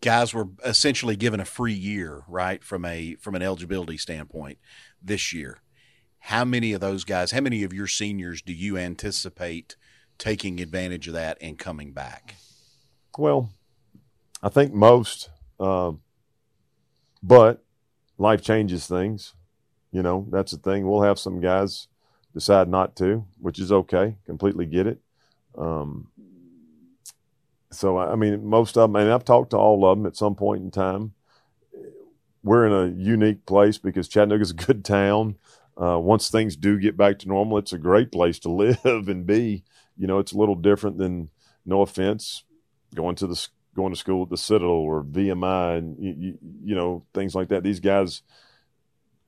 Guys 0.00 0.34
were 0.34 0.48
essentially 0.64 1.16
given 1.16 1.40
a 1.40 1.44
free 1.44 1.72
year, 1.72 2.22
right, 2.28 2.62
from 2.62 2.84
a 2.84 3.14
from 3.16 3.34
an 3.34 3.42
eligibility 3.42 3.96
standpoint 3.96 4.58
this 5.02 5.32
year. 5.32 5.58
How 6.18 6.44
many 6.44 6.72
of 6.72 6.80
those 6.80 7.04
guys, 7.04 7.32
how 7.32 7.40
many 7.40 7.64
of 7.64 7.72
your 7.72 7.86
seniors 7.86 8.40
do 8.40 8.52
you 8.52 8.78
anticipate 8.78 9.76
taking 10.16 10.60
advantage 10.60 11.06
of 11.08 11.14
that 11.14 11.36
and 11.40 11.58
coming 11.58 11.92
back? 11.92 12.36
Well, 13.18 13.50
I 14.42 14.48
think 14.48 14.72
most, 14.72 15.30
uh, 15.60 15.92
but 17.22 17.63
life 18.18 18.42
changes 18.42 18.86
things. 18.86 19.34
You 19.92 20.02
know, 20.02 20.26
that's 20.30 20.52
the 20.52 20.58
thing. 20.58 20.86
We'll 20.86 21.02
have 21.02 21.18
some 21.18 21.40
guys 21.40 21.88
decide 22.32 22.68
not 22.68 22.96
to, 22.96 23.24
which 23.40 23.58
is 23.58 23.70
okay. 23.70 24.16
Completely 24.26 24.66
get 24.66 24.86
it. 24.86 24.98
Um, 25.56 26.08
so, 27.70 27.98
I 27.98 28.16
mean, 28.16 28.44
most 28.44 28.76
of 28.76 28.90
them, 28.92 28.96
and 28.96 29.12
I've 29.12 29.24
talked 29.24 29.50
to 29.50 29.56
all 29.56 29.84
of 29.84 29.96
them 29.96 30.06
at 30.06 30.16
some 30.16 30.34
point 30.34 30.62
in 30.62 30.70
time. 30.70 31.14
We're 32.42 32.66
in 32.66 32.72
a 32.72 32.94
unique 33.02 33.46
place 33.46 33.78
because 33.78 34.08
Chattanooga's 34.08 34.50
a 34.50 34.54
good 34.54 34.84
town. 34.84 35.36
Uh, 35.80 35.98
once 35.98 36.30
things 36.30 36.56
do 36.56 36.78
get 36.78 36.96
back 36.96 37.18
to 37.20 37.28
normal, 37.28 37.58
it's 37.58 37.72
a 37.72 37.78
great 37.78 38.12
place 38.12 38.38
to 38.40 38.48
live 38.50 38.78
and 38.84 39.26
be. 39.26 39.64
You 39.96 40.06
know, 40.06 40.18
it's 40.18 40.32
a 40.32 40.38
little 40.38 40.54
different 40.54 40.98
than, 40.98 41.30
no 41.66 41.80
offense, 41.80 42.44
going 42.94 43.16
to 43.16 43.26
the 43.26 43.48
going 43.74 43.92
to 43.92 43.98
school 43.98 44.22
at 44.22 44.30
the 44.30 44.36
Citadel 44.36 44.70
or 44.70 45.02
VMI 45.02 45.78
and 45.78 45.98
you, 45.98 46.14
you, 46.16 46.38
you 46.64 46.74
know 46.74 47.04
things 47.12 47.34
like 47.34 47.48
that. 47.48 47.62
These 47.62 47.80
guys, 47.80 48.22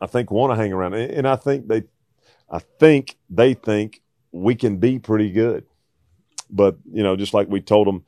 I 0.01 0.07
think, 0.07 0.31
want 0.31 0.53
to 0.53 0.57
hang 0.57 0.73
around, 0.73 0.95
and 0.95 1.27
I 1.29 1.37
think 1.37 1.69
they, 1.69 1.85
I 2.51 2.61
think 2.79 3.17
they 3.29 3.55
think 3.55 4.03
we 4.33 4.55
can 4.55 4.77
be 4.79 4.99
pretty 4.99 5.31
good. 5.31 5.67
But 6.49 6.77
you 6.91 7.03
know, 7.03 7.17
just 7.17 7.35
like 7.35 7.49
we 7.49 7.61
told 7.61 7.87
them, 7.87 8.05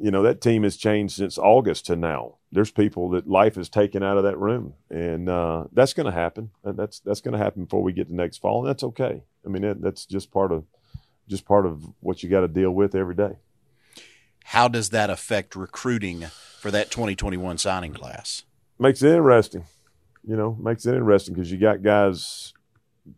you 0.00 0.10
know, 0.10 0.22
that 0.22 0.40
team 0.40 0.64
has 0.64 0.76
changed 0.76 1.16
since 1.16 1.38
August 1.38 1.86
to 1.86 1.96
now. 1.96 2.36
There's 2.52 2.70
people 2.70 3.10
that 3.10 3.28
life 3.28 3.54
has 3.54 3.68
taken 3.68 4.02
out 4.02 4.16
of 4.16 4.24
that 4.24 4.38
room, 4.38 4.74
and 4.88 5.28
uh, 5.28 5.64
that's 5.72 5.92
going 5.92 6.06
to 6.06 6.12
happen. 6.12 6.50
That's 6.64 7.00
that's 7.00 7.20
going 7.20 7.32
to 7.32 7.42
happen 7.42 7.64
before 7.64 7.82
we 7.82 7.92
get 7.92 8.08
to 8.08 8.14
next 8.14 8.38
fall, 8.38 8.60
and 8.60 8.68
that's 8.68 8.82
okay. 8.82 9.22
I 9.44 9.48
mean, 9.48 9.62
that, 9.62 9.80
that's 9.80 10.04
just 10.06 10.32
part 10.32 10.50
of 10.50 10.64
just 11.28 11.44
part 11.44 11.64
of 11.64 11.84
what 12.00 12.22
you 12.22 12.28
got 12.28 12.40
to 12.40 12.48
deal 12.48 12.72
with 12.72 12.96
every 12.96 13.14
day. 13.14 13.36
How 14.50 14.66
does 14.66 14.90
that 14.90 15.10
affect 15.10 15.54
recruiting 15.54 16.22
for 16.58 16.72
that 16.72 16.90
2021 16.90 17.58
signing 17.58 17.94
class? 17.94 18.42
Makes 18.80 19.00
it 19.00 19.12
interesting. 19.12 19.62
You 20.26 20.34
know, 20.34 20.56
makes 20.60 20.84
it 20.86 20.94
interesting 20.96 21.34
because 21.34 21.52
you 21.52 21.56
got 21.56 21.84
guys. 21.84 22.52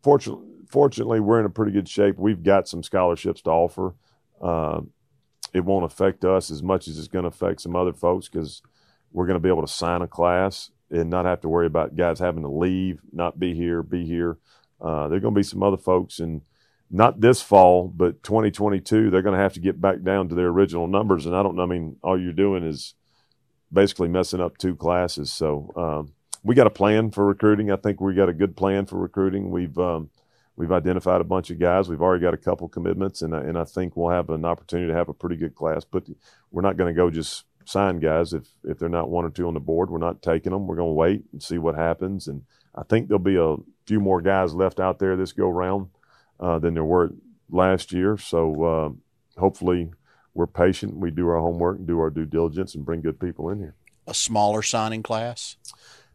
Fortunately, 0.02 0.44
fortunately, 0.68 1.20
we're 1.20 1.40
in 1.40 1.46
a 1.46 1.50
pretty 1.50 1.72
good 1.72 1.88
shape. 1.88 2.18
We've 2.18 2.42
got 2.42 2.68
some 2.68 2.82
scholarships 2.82 3.40
to 3.42 3.50
offer. 3.50 3.94
Uh, 4.42 4.82
it 5.54 5.64
won't 5.64 5.86
affect 5.86 6.22
us 6.26 6.50
as 6.50 6.62
much 6.62 6.86
as 6.86 6.98
it's 6.98 7.08
going 7.08 7.22
to 7.22 7.28
affect 7.28 7.62
some 7.62 7.76
other 7.76 7.94
folks 7.94 8.28
because 8.28 8.60
we're 9.10 9.26
going 9.26 9.36
to 9.36 9.40
be 9.40 9.48
able 9.48 9.66
to 9.66 9.72
sign 9.72 10.02
a 10.02 10.06
class 10.06 10.70
and 10.90 11.08
not 11.08 11.24
have 11.24 11.40
to 11.40 11.48
worry 11.48 11.66
about 11.66 11.96
guys 11.96 12.18
having 12.18 12.42
to 12.42 12.50
leave, 12.50 13.00
not 13.10 13.40
be 13.40 13.54
here, 13.54 13.82
be 13.82 14.04
here. 14.04 14.36
Uh, 14.82 15.08
there 15.08 15.16
are 15.16 15.20
going 15.20 15.34
to 15.34 15.38
be 15.38 15.42
some 15.42 15.62
other 15.62 15.78
folks, 15.78 16.18
and 16.18 16.42
not 16.92 17.22
this 17.22 17.40
fall, 17.40 17.88
but 17.88 18.22
2022, 18.22 19.10
they're 19.10 19.22
going 19.22 19.36
to 19.36 19.42
have 19.42 19.54
to 19.54 19.60
get 19.60 19.80
back 19.80 20.02
down 20.02 20.28
to 20.28 20.34
their 20.34 20.48
original 20.48 20.86
numbers. 20.86 21.24
And 21.24 21.34
I 21.34 21.42
don't 21.42 21.56
know. 21.56 21.62
I 21.62 21.66
mean, 21.66 21.96
all 22.02 22.20
you're 22.20 22.34
doing 22.34 22.62
is 22.62 22.94
basically 23.72 24.08
messing 24.08 24.42
up 24.42 24.58
two 24.58 24.76
classes. 24.76 25.32
So 25.32 25.72
um, 25.74 26.12
we 26.44 26.54
got 26.54 26.66
a 26.66 26.70
plan 26.70 27.10
for 27.10 27.24
recruiting. 27.26 27.70
I 27.72 27.76
think 27.76 28.00
we 28.00 28.14
got 28.14 28.28
a 28.28 28.34
good 28.34 28.56
plan 28.56 28.84
for 28.84 28.98
recruiting. 28.98 29.50
We've 29.50 29.76
um, 29.78 30.10
we've 30.54 30.70
identified 30.70 31.22
a 31.22 31.24
bunch 31.24 31.50
of 31.50 31.58
guys. 31.58 31.88
We've 31.88 32.02
already 32.02 32.22
got 32.22 32.34
a 32.34 32.38
couple 32.38 32.68
commitments, 32.68 33.22
and 33.22 33.34
I, 33.34 33.40
and 33.40 33.58
I 33.58 33.64
think 33.64 33.96
we'll 33.96 34.14
have 34.14 34.28
an 34.28 34.44
opportunity 34.44 34.92
to 34.92 34.96
have 34.96 35.08
a 35.08 35.14
pretty 35.14 35.36
good 35.36 35.54
class. 35.54 35.84
But 35.84 36.04
we're 36.50 36.60
not 36.60 36.76
going 36.76 36.94
to 36.94 36.96
go 36.96 37.08
just 37.08 37.44
sign 37.64 38.00
guys 38.00 38.34
if 38.34 38.48
if 38.64 38.78
they're 38.78 38.90
not 38.90 39.08
one 39.08 39.24
or 39.24 39.30
two 39.30 39.48
on 39.48 39.54
the 39.54 39.60
board. 39.60 39.88
We're 39.88 39.96
not 39.96 40.20
taking 40.20 40.52
them. 40.52 40.66
We're 40.66 40.76
going 40.76 40.90
to 40.90 40.94
wait 40.94 41.24
and 41.32 41.42
see 41.42 41.56
what 41.56 41.74
happens. 41.74 42.28
And 42.28 42.42
I 42.74 42.82
think 42.82 43.08
there'll 43.08 43.18
be 43.18 43.36
a 43.36 43.56
few 43.86 43.98
more 43.98 44.20
guys 44.20 44.54
left 44.54 44.78
out 44.78 44.98
there 44.98 45.16
this 45.16 45.32
go 45.32 45.48
round 45.48 45.88
uh, 46.42 46.58
than 46.58 46.74
there 46.74 46.84
were 46.84 47.12
last 47.48 47.92
year. 47.92 48.18
So 48.18 48.64
uh, 48.64 49.40
hopefully 49.40 49.90
we're 50.34 50.48
patient. 50.48 50.96
We 50.96 51.10
do 51.10 51.28
our 51.28 51.38
homework 51.38 51.78
and 51.78 51.86
do 51.86 52.00
our 52.00 52.10
due 52.10 52.26
diligence 52.26 52.74
and 52.74 52.84
bring 52.84 53.00
good 53.00 53.20
people 53.20 53.48
in 53.48 53.58
here. 53.58 53.76
A 54.06 54.14
smaller 54.14 54.62
signing 54.62 55.02
class. 55.02 55.56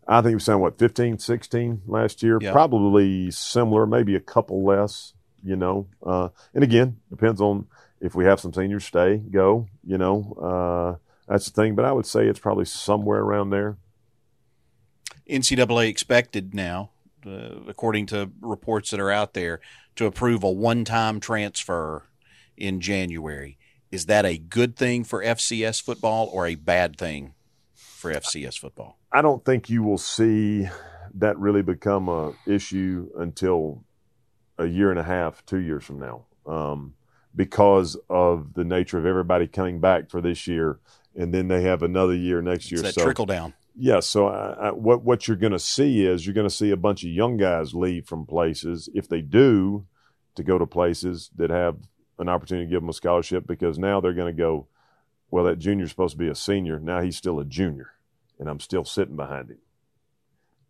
I 0.07 0.21
think 0.21 0.35
we 0.35 0.39
signed 0.39 0.61
what 0.61 0.77
15, 0.77 1.19
16 1.19 1.81
last 1.87 2.21
year. 2.21 2.37
Yep. 2.41 2.53
Probably 2.53 3.31
similar, 3.31 3.85
maybe 3.85 4.15
a 4.15 4.19
couple 4.19 4.63
less. 4.65 5.13
You 5.43 5.55
know, 5.55 5.87
uh, 6.05 6.29
and 6.53 6.63
again, 6.63 6.97
depends 7.09 7.39
on 7.39 7.67
if 8.01 8.15
we 8.15 8.25
have 8.25 8.39
some 8.39 8.51
seniors 8.51 8.83
stay, 8.83 9.17
go. 9.17 9.67
You 9.85 9.97
know, 9.97 10.33
uh, 10.41 10.97
that's 11.31 11.49
the 11.49 11.61
thing. 11.61 11.75
But 11.75 11.85
I 11.85 11.91
would 11.91 12.07
say 12.07 12.27
it's 12.27 12.39
probably 12.39 12.65
somewhere 12.65 13.19
around 13.19 13.51
there. 13.51 13.77
NCAA 15.29 15.87
expected 15.87 16.55
now, 16.55 16.89
uh, 17.25 17.59
according 17.67 18.07
to 18.07 18.31
reports 18.41 18.91
that 18.91 18.99
are 18.99 19.11
out 19.11 19.33
there, 19.33 19.61
to 19.97 20.05
approve 20.05 20.43
a 20.43 20.51
one-time 20.51 21.19
transfer 21.19 22.03
in 22.55 22.79
January. 22.79 23.57
Is 23.91 24.05
that 24.07 24.25
a 24.25 24.38
good 24.38 24.75
thing 24.75 25.03
for 25.03 25.23
FCS 25.23 25.81
football 25.81 26.29
or 26.31 26.45
a 26.47 26.55
bad 26.55 26.97
thing 26.97 27.33
for 27.73 28.12
FCS 28.12 28.57
football? 28.57 28.97
I 29.12 29.21
don't 29.21 29.43
think 29.43 29.69
you 29.69 29.83
will 29.83 29.97
see 29.97 30.67
that 31.15 31.38
really 31.38 31.62
become 31.62 32.10
a 32.10 32.33
issue 32.45 33.10
until 33.17 33.83
a 34.57 34.65
year 34.65 34.89
and 34.89 34.99
a 34.99 35.03
half, 35.03 35.45
two 35.45 35.60
years 35.60 35.83
from 35.83 35.99
now, 35.99 36.25
um, 36.45 36.93
because 37.36 37.97
of 38.10 38.53
the 38.53 38.63
nature 38.63 38.97
of 38.97 39.05
everybody 39.05 39.47
coming 39.47 39.79
back 39.79 40.10
for 40.10 40.21
this 40.21 40.47
year, 40.47 40.79
and 41.15 41.33
then 41.33 41.47
they 41.47 41.62
have 41.62 41.81
another 41.81 42.15
year 42.15 42.41
next 42.41 42.71
year. 42.71 42.81
It's 42.81 42.95
that 42.95 42.99
so 42.99 43.05
trickle 43.05 43.25
down. 43.25 43.53
Yeah, 43.79 43.99
so 43.99 44.27
I, 44.27 44.67
I, 44.67 44.71
what 44.71 45.03
what 45.03 45.27
you're 45.27 45.37
going 45.37 45.51
to 45.51 45.59
see 45.59 46.03
is 46.05 46.25
you're 46.25 46.33
going 46.33 46.49
to 46.49 46.55
see 46.55 46.71
a 46.71 46.77
bunch 46.77 47.03
of 47.03 47.11
young 47.11 47.37
guys 47.37 47.75
leave 47.75 48.07
from 48.07 48.25
places 48.25 48.89
if 48.95 49.07
they 49.07 49.21
do 49.21 49.85
to 50.35 50.43
go 50.43 50.57
to 50.57 50.65
places 50.65 51.29
that 51.35 51.51
have 51.51 51.77
an 52.17 52.27
opportunity 52.27 52.65
to 52.65 52.71
give 52.71 52.81
them 52.81 52.89
a 52.89 52.93
scholarship 52.93 53.45
because 53.45 53.77
now 53.77 54.01
they're 54.01 54.13
going 54.13 54.35
to 54.35 54.37
go, 54.37 54.67
well, 55.29 55.43
that 55.43 55.59
junior's 55.59 55.91
supposed 55.91 56.13
to 56.13 56.17
be 56.17 56.27
a 56.27 56.33
senior. 56.33 56.79
Now 56.79 57.01
he's 57.01 57.17
still 57.17 57.39
a 57.39 57.45
junior, 57.45 57.91
and 58.39 58.49
I'm 58.49 58.59
still 58.59 58.83
sitting 58.83 59.15
behind 59.15 59.51
him. 59.51 59.59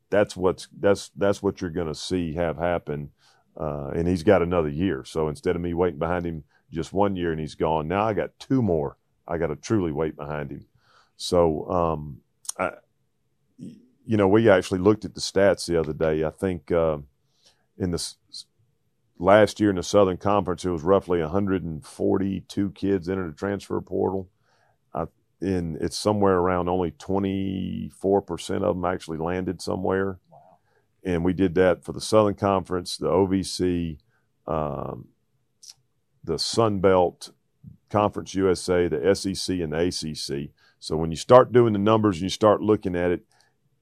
That's 0.10 0.36
what's 0.36 0.68
that's 0.78 1.10
that's 1.16 1.42
what 1.42 1.62
you're 1.62 1.70
going 1.70 1.88
to 1.88 1.96
see 1.96 2.34
have 2.34 2.58
happen, 2.58 3.12
uh, 3.58 3.92
and 3.96 4.06
he's 4.06 4.24
got 4.24 4.42
another 4.42 4.70
year. 4.70 5.06
So 5.06 5.30
instead 5.30 5.56
of 5.56 5.62
me 5.62 5.74
waiting 5.74 6.00
behind 6.00 6.26
him 6.26 6.44
just 6.74 6.92
one 6.92 7.16
year 7.16 7.32
and 7.32 7.40
he's 7.40 7.56
gone, 7.56 7.88
now 7.88 8.04
I 8.04 8.14
got 8.14 8.38
two 8.38 8.62
more. 8.62 8.98
I 9.26 9.38
got 9.38 9.48
to 9.48 9.56
truly 9.56 9.94
wait 9.94 10.18
behind 10.18 10.52
him. 10.52 10.66
So, 11.18 11.70
um, 11.70 12.18
I, 12.60 12.72
you 13.58 14.18
know, 14.18 14.28
we 14.28 14.50
actually 14.50 14.80
looked 14.80 15.06
at 15.06 15.16
the 15.16 15.22
stats 15.22 15.66
the 15.68 15.80
other 15.80 15.94
day. 15.94 16.24
I 16.24 16.30
think 16.30 16.72
uh, 16.72 17.00
in 17.78 17.92
the 17.92 18.16
last 19.20 19.60
year 19.60 19.70
in 19.70 19.76
the 19.76 19.84
Southern 19.84 20.18
Conference, 20.18 20.64
it 20.66 20.70
was 20.70 20.84
roughly 20.84 21.20
142 21.20 22.72
kids 22.72 23.10
entered 23.10 23.34
the 23.34 23.38
transfer 23.38 23.80
portal. 23.82 24.30
I, 24.94 25.06
in 25.42 25.78
it's 25.82 25.98
somewhere 25.98 26.36
around 26.36 26.70
only 26.70 26.92
24 26.92 28.22
percent 28.22 28.64
of 28.64 28.76
them 28.76 28.86
actually 28.86 29.18
landed 29.18 29.62
somewhere. 29.62 30.20
And 31.04 31.24
we 31.24 31.34
did 31.34 31.56
that 31.56 31.84
for 31.84 31.94
the 31.94 32.02
Southern 32.02 32.36
Conference, 32.36 32.98
the 32.98 33.08
OVC, 33.08 33.98
um, 34.48 35.10
the 36.24 36.40
Sun 36.40 36.80
Belt, 36.80 37.32
Conference 37.90 38.36
USA, 38.36 38.88
the 38.88 39.16
SEC, 39.16 39.60
and 39.60 39.74
the 39.74 39.88
ACC. 39.88 40.52
So 40.80 40.98
when 40.98 41.12
you 41.12 41.18
start 41.18 41.54
doing 41.54 41.74
the 41.74 41.80
numbers 41.80 42.18
and 42.18 42.24
you 42.24 42.30
start 42.30 42.62
looking 42.62 42.96
at 42.96 43.12
it, 43.12 43.27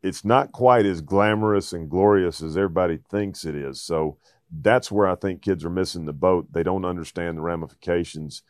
it's 0.05 0.23
not 0.23 0.51
quite 0.51 0.85
as 0.85 1.01
glamorous 1.01 1.73
and 1.73 1.89
glorious 1.89 2.41
as 2.41 2.55
everybody 2.55 2.99
thinks 3.09 3.45
it 3.45 3.55
is. 3.55 3.81
So 3.81 4.17
that's 4.61 4.91
where 4.91 5.07
I 5.07 5.15
think 5.15 5.41
kids 5.41 5.65
are 5.65 5.69
missing 5.69 6.05
the 6.05 6.13
boat. 6.13 6.47
They 6.51 6.63
don't 6.63 6.85
understand 6.85 7.37
the 7.37 7.41
ramifications. 7.41 8.43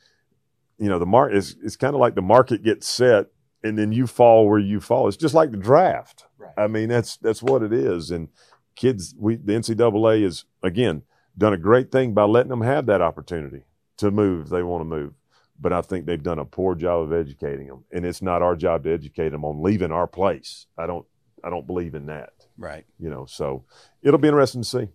You 0.78 0.90
know, 0.90 1.00
the 1.00 1.06
market 1.06 1.38
is 1.38 1.56
it's 1.64 1.78
kind 1.78 1.96
of 1.96 2.02
like 2.02 2.16
the 2.16 2.22
market 2.22 2.64
gets 2.64 2.90
set 2.90 3.28
and 3.64 3.78
then 3.78 3.92
you 3.92 4.06
fall 4.06 4.48
where 4.48 4.60
you 4.60 4.80
fall. 4.80 5.08
It's 5.08 5.18
just 5.18 5.34
like 5.34 5.52
the 5.52 5.58
draft. 5.58 6.26
Right. 6.38 6.54
I 6.58 6.68
mean, 6.68 6.90
that's 6.90 7.18
that's 7.18 7.42
what 7.42 7.64
it 7.64 7.74
is. 7.74 8.12
And 8.12 8.28
kids, 8.76 9.16
we 9.18 9.38
the 9.38 9.54
NCAA 9.54 10.24
is 10.24 10.46
again 10.62 11.04
done 11.38 11.54
a 11.54 11.58
great 11.58 11.92
thing 11.92 12.14
by 12.14 12.24
letting 12.24 12.50
them 12.50 12.62
have 12.62 12.86
that 12.86 13.02
opportunity 13.02 13.64
to 13.98 14.12
move 14.12 14.46
if 14.46 14.50
they 14.50 14.64
want 14.64 14.82
to 14.82 14.86
move. 14.86 15.14
But 15.60 15.72
I 15.72 15.82
think 15.82 16.06
they've 16.06 16.22
done 16.22 16.40
a 16.40 16.46
poor 16.46 16.76
job 16.76 17.04
of 17.04 17.14
educating 17.14 17.68
them, 17.68 17.86
and 17.92 18.06
it's 18.06 18.22
not 18.22 18.42
our 18.42 18.58
job 18.58 18.84
to 18.84 18.94
educate 18.94 19.30
them 19.30 19.46
on 19.46 19.64
leaving 19.64 19.92
our 19.92 20.08
place. 20.08 20.68
I 20.78 20.86
don't, 20.86 21.06
I 21.46 21.50
don't 21.52 21.68
believe 21.68 21.94
in 21.94 22.08
that. 22.08 22.34
Right. 22.58 22.86
You 23.00 23.10
know, 23.10 23.26
so 23.26 23.64
it'll 24.02 24.20
be 24.20 24.28
interesting 24.28 24.64
to 24.64 24.68
see. 24.68 24.88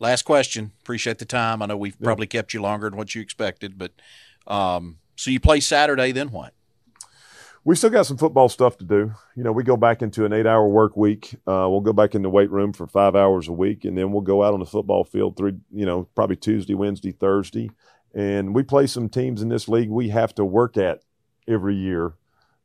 Last 0.00 0.22
question. 0.22 0.72
Appreciate 0.80 1.18
the 1.18 1.24
time. 1.24 1.62
I 1.62 1.66
know 1.66 1.76
we've 1.76 1.98
probably 2.00 2.26
kept 2.26 2.52
you 2.52 2.60
longer 2.60 2.90
than 2.90 2.98
what 2.98 3.14
you 3.14 3.22
expected, 3.22 3.78
but 3.78 3.92
um, 4.46 4.98
so 5.14 5.30
you 5.30 5.38
play 5.38 5.60
Saturday, 5.60 6.10
then 6.10 6.30
what? 6.30 6.54
We 7.62 7.76
still 7.76 7.90
got 7.90 8.06
some 8.06 8.16
football 8.16 8.48
stuff 8.48 8.78
to 8.78 8.84
do. 8.84 9.12
You 9.36 9.44
know, 9.44 9.52
we 9.52 9.62
go 9.62 9.76
back 9.76 10.00
into 10.00 10.24
an 10.24 10.32
eight-hour 10.32 10.66
work 10.66 10.96
week. 10.96 11.34
Uh, 11.46 11.68
we'll 11.68 11.82
go 11.82 11.92
back 11.92 12.14
in 12.14 12.22
the 12.22 12.30
weight 12.30 12.50
room 12.50 12.72
for 12.72 12.86
five 12.86 13.14
hours 13.14 13.48
a 13.48 13.52
week, 13.52 13.84
and 13.84 13.96
then 13.96 14.10
we'll 14.10 14.22
go 14.22 14.42
out 14.42 14.54
on 14.54 14.60
the 14.60 14.66
football 14.66 15.04
field 15.04 15.36
three. 15.36 15.52
You 15.70 15.84
know, 15.84 16.08
probably 16.14 16.36
Tuesday, 16.36 16.72
Wednesday, 16.72 17.12
Thursday, 17.12 17.70
and 18.14 18.54
we 18.54 18.62
play 18.62 18.86
some 18.86 19.10
teams 19.10 19.42
in 19.42 19.50
this 19.50 19.68
league 19.68 19.90
we 19.90 20.08
have 20.08 20.34
to 20.36 20.44
work 20.44 20.78
at 20.78 21.02
every 21.46 21.76
year. 21.76 22.14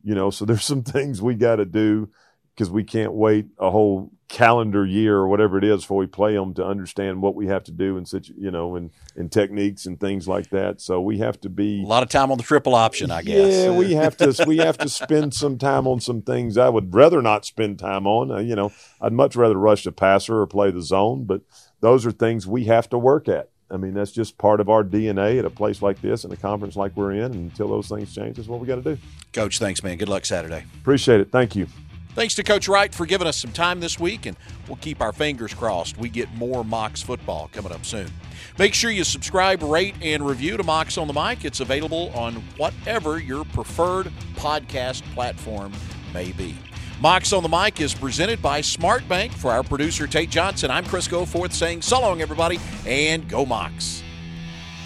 You 0.01 0.15
know, 0.15 0.29
so 0.29 0.45
there's 0.45 0.63
some 0.63 0.83
things 0.83 1.21
we 1.21 1.35
got 1.35 1.57
to 1.57 1.65
do 1.65 2.09
because 2.55 2.71
we 2.71 2.83
can't 2.83 3.11
wait 3.13 3.47
a 3.59 3.69
whole 3.69 4.11
calendar 4.27 4.85
year 4.85 5.17
or 5.17 5.27
whatever 5.27 5.57
it 5.57 5.63
is 5.63 5.81
before 5.81 5.97
we 5.97 6.07
play 6.07 6.33
them 6.33 6.53
to 6.53 6.65
understand 6.65 7.21
what 7.21 7.35
we 7.35 7.45
have 7.47 7.63
to 7.63 7.71
do 7.71 7.95
and 7.95 8.07
such, 8.07 8.29
you 8.29 8.49
know, 8.49 8.75
and, 8.75 8.89
and 9.15 9.31
techniques 9.31 9.85
and 9.85 9.99
things 9.99 10.27
like 10.27 10.49
that. 10.49 10.81
So 10.81 10.99
we 10.99 11.19
have 11.19 11.39
to 11.41 11.49
be 11.49 11.83
A 11.83 11.85
lot 11.85 12.01
of 12.01 12.09
time 12.09 12.31
on 12.31 12.37
the 12.37 12.43
triple 12.43 12.73
option, 12.73 13.11
I 13.11 13.21
guess. 13.21 13.53
yeah, 13.65 13.71
we 13.71 13.93
have 13.93 14.17
to 14.17 14.45
we 14.47 14.57
have 14.57 14.77
to 14.79 14.89
spend 14.89 15.33
some 15.33 15.57
time 15.57 15.85
on 15.85 15.99
some 15.99 16.21
things 16.21 16.57
I 16.57 16.69
would 16.69 16.93
rather 16.93 17.21
not 17.21 17.45
spend 17.45 17.77
time 17.77 18.07
on. 18.07 18.31
Uh, 18.31 18.39
you 18.39 18.55
know, 18.55 18.71
I'd 18.99 19.13
much 19.13 19.35
rather 19.35 19.55
rush 19.57 19.83
the 19.83 19.91
passer 19.91 20.41
or 20.41 20.47
play 20.47 20.71
the 20.71 20.81
zone, 20.81 21.25
but 21.25 21.41
those 21.81 22.05
are 22.05 22.11
things 22.11 22.47
we 22.47 22.65
have 22.65 22.89
to 22.89 22.97
work 22.97 23.27
at. 23.27 23.49
I 23.69 23.77
mean, 23.77 23.93
that's 23.93 24.11
just 24.11 24.37
part 24.37 24.59
of 24.59 24.69
our 24.69 24.83
DNA 24.83 25.39
at 25.39 25.45
a 25.45 25.49
place 25.49 25.81
like 25.81 26.01
this 26.01 26.23
and 26.23 26.31
a 26.31 26.37
conference 26.37 26.75
like 26.75 26.95
we're 26.95 27.11
in. 27.13 27.23
And 27.25 27.51
until 27.51 27.67
those 27.67 27.89
things 27.89 28.13
change, 28.13 28.37
that's 28.37 28.47
what 28.47 28.59
we 28.59 28.67
got 28.67 28.83
to 28.83 28.95
do. 28.95 28.97
Coach, 29.33 29.59
thanks, 29.59 29.83
man. 29.83 29.97
Good 29.97 30.09
luck 30.09 30.25
Saturday. 30.25 30.65
Appreciate 30.81 31.19
it. 31.19 31.31
Thank 31.31 31.55
you. 31.55 31.67
Thanks 32.15 32.33
to 32.35 32.43
Coach 32.43 32.69
Wright 32.69 32.95
for 32.95 33.05
giving 33.05 33.27
us 33.27 33.35
some 33.35 33.51
time 33.51 33.81
this 33.81 33.99
week, 33.99 34.25
and 34.25 34.37
we'll 34.69 34.77
keep 34.77 35.01
our 35.01 35.11
fingers 35.11 35.53
crossed 35.53 35.97
we 35.97 36.07
get 36.07 36.33
more 36.35 36.63
Mocs 36.63 37.03
football 37.03 37.49
coming 37.51 37.73
up 37.73 37.85
soon. 37.85 38.07
Make 38.57 38.73
sure 38.73 38.89
you 38.89 39.03
subscribe, 39.03 39.61
rate, 39.61 39.95
and 40.01 40.25
review 40.25 40.55
to 40.55 40.63
Mocs 40.63 40.99
on 40.99 41.07
the 41.07 41.13
Mic. 41.13 41.43
It's 41.43 41.59
available 41.59 42.11
on 42.15 42.35
whatever 42.55 43.19
your 43.19 43.43
preferred 43.43 44.13
podcast 44.35 45.01
platform 45.13 45.73
may 46.13 46.31
be. 46.31 46.55
Mocs 47.01 47.35
on 47.35 47.43
the 47.43 47.49
Mic 47.49 47.81
is 47.81 47.93
presented 47.93 48.41
by 48.41 48.61
Smart 48.61 49.05
Bank. 49.09 49.33
For 49.33 49.51
our 49.51 49.61
producer, 49.61 50.07
Tate 50.07 50.29
Johnson, 50.29 50.71
I'm 50.71 50.85
Chris 50.85 51.09
Goforth 51.09 51.51
saying 51.51 51.81
so 51.81 51.99
long, 51.99 52.21
everybody, 52.21 52.61
and 52.87 53.27
go 53.27 53.45
Mocs. 53.45 54.01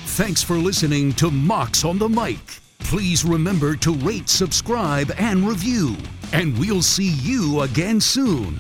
Thanks 0.06 0.42
for 0.42 0.56
listening 0.56 1.14
to 1.14 1.30
Mocs 1.30 1.88
on 1.88 2.00
the 2.00 2.10
Mic. 2.10 2.40
Please 2.80 3.24
remember 3.24 3.76
to 3.76 3.94
rate, 3.94 4.30
subscribe, 4.30 5.12
and 5.20 5.48
review. 5.48 5.96
And 6.32 6.58
we'll 6.60 6.82
see 6.82 7.10
you 7.10 7.62
again 7.62 8.00
soon. 8.00 8.60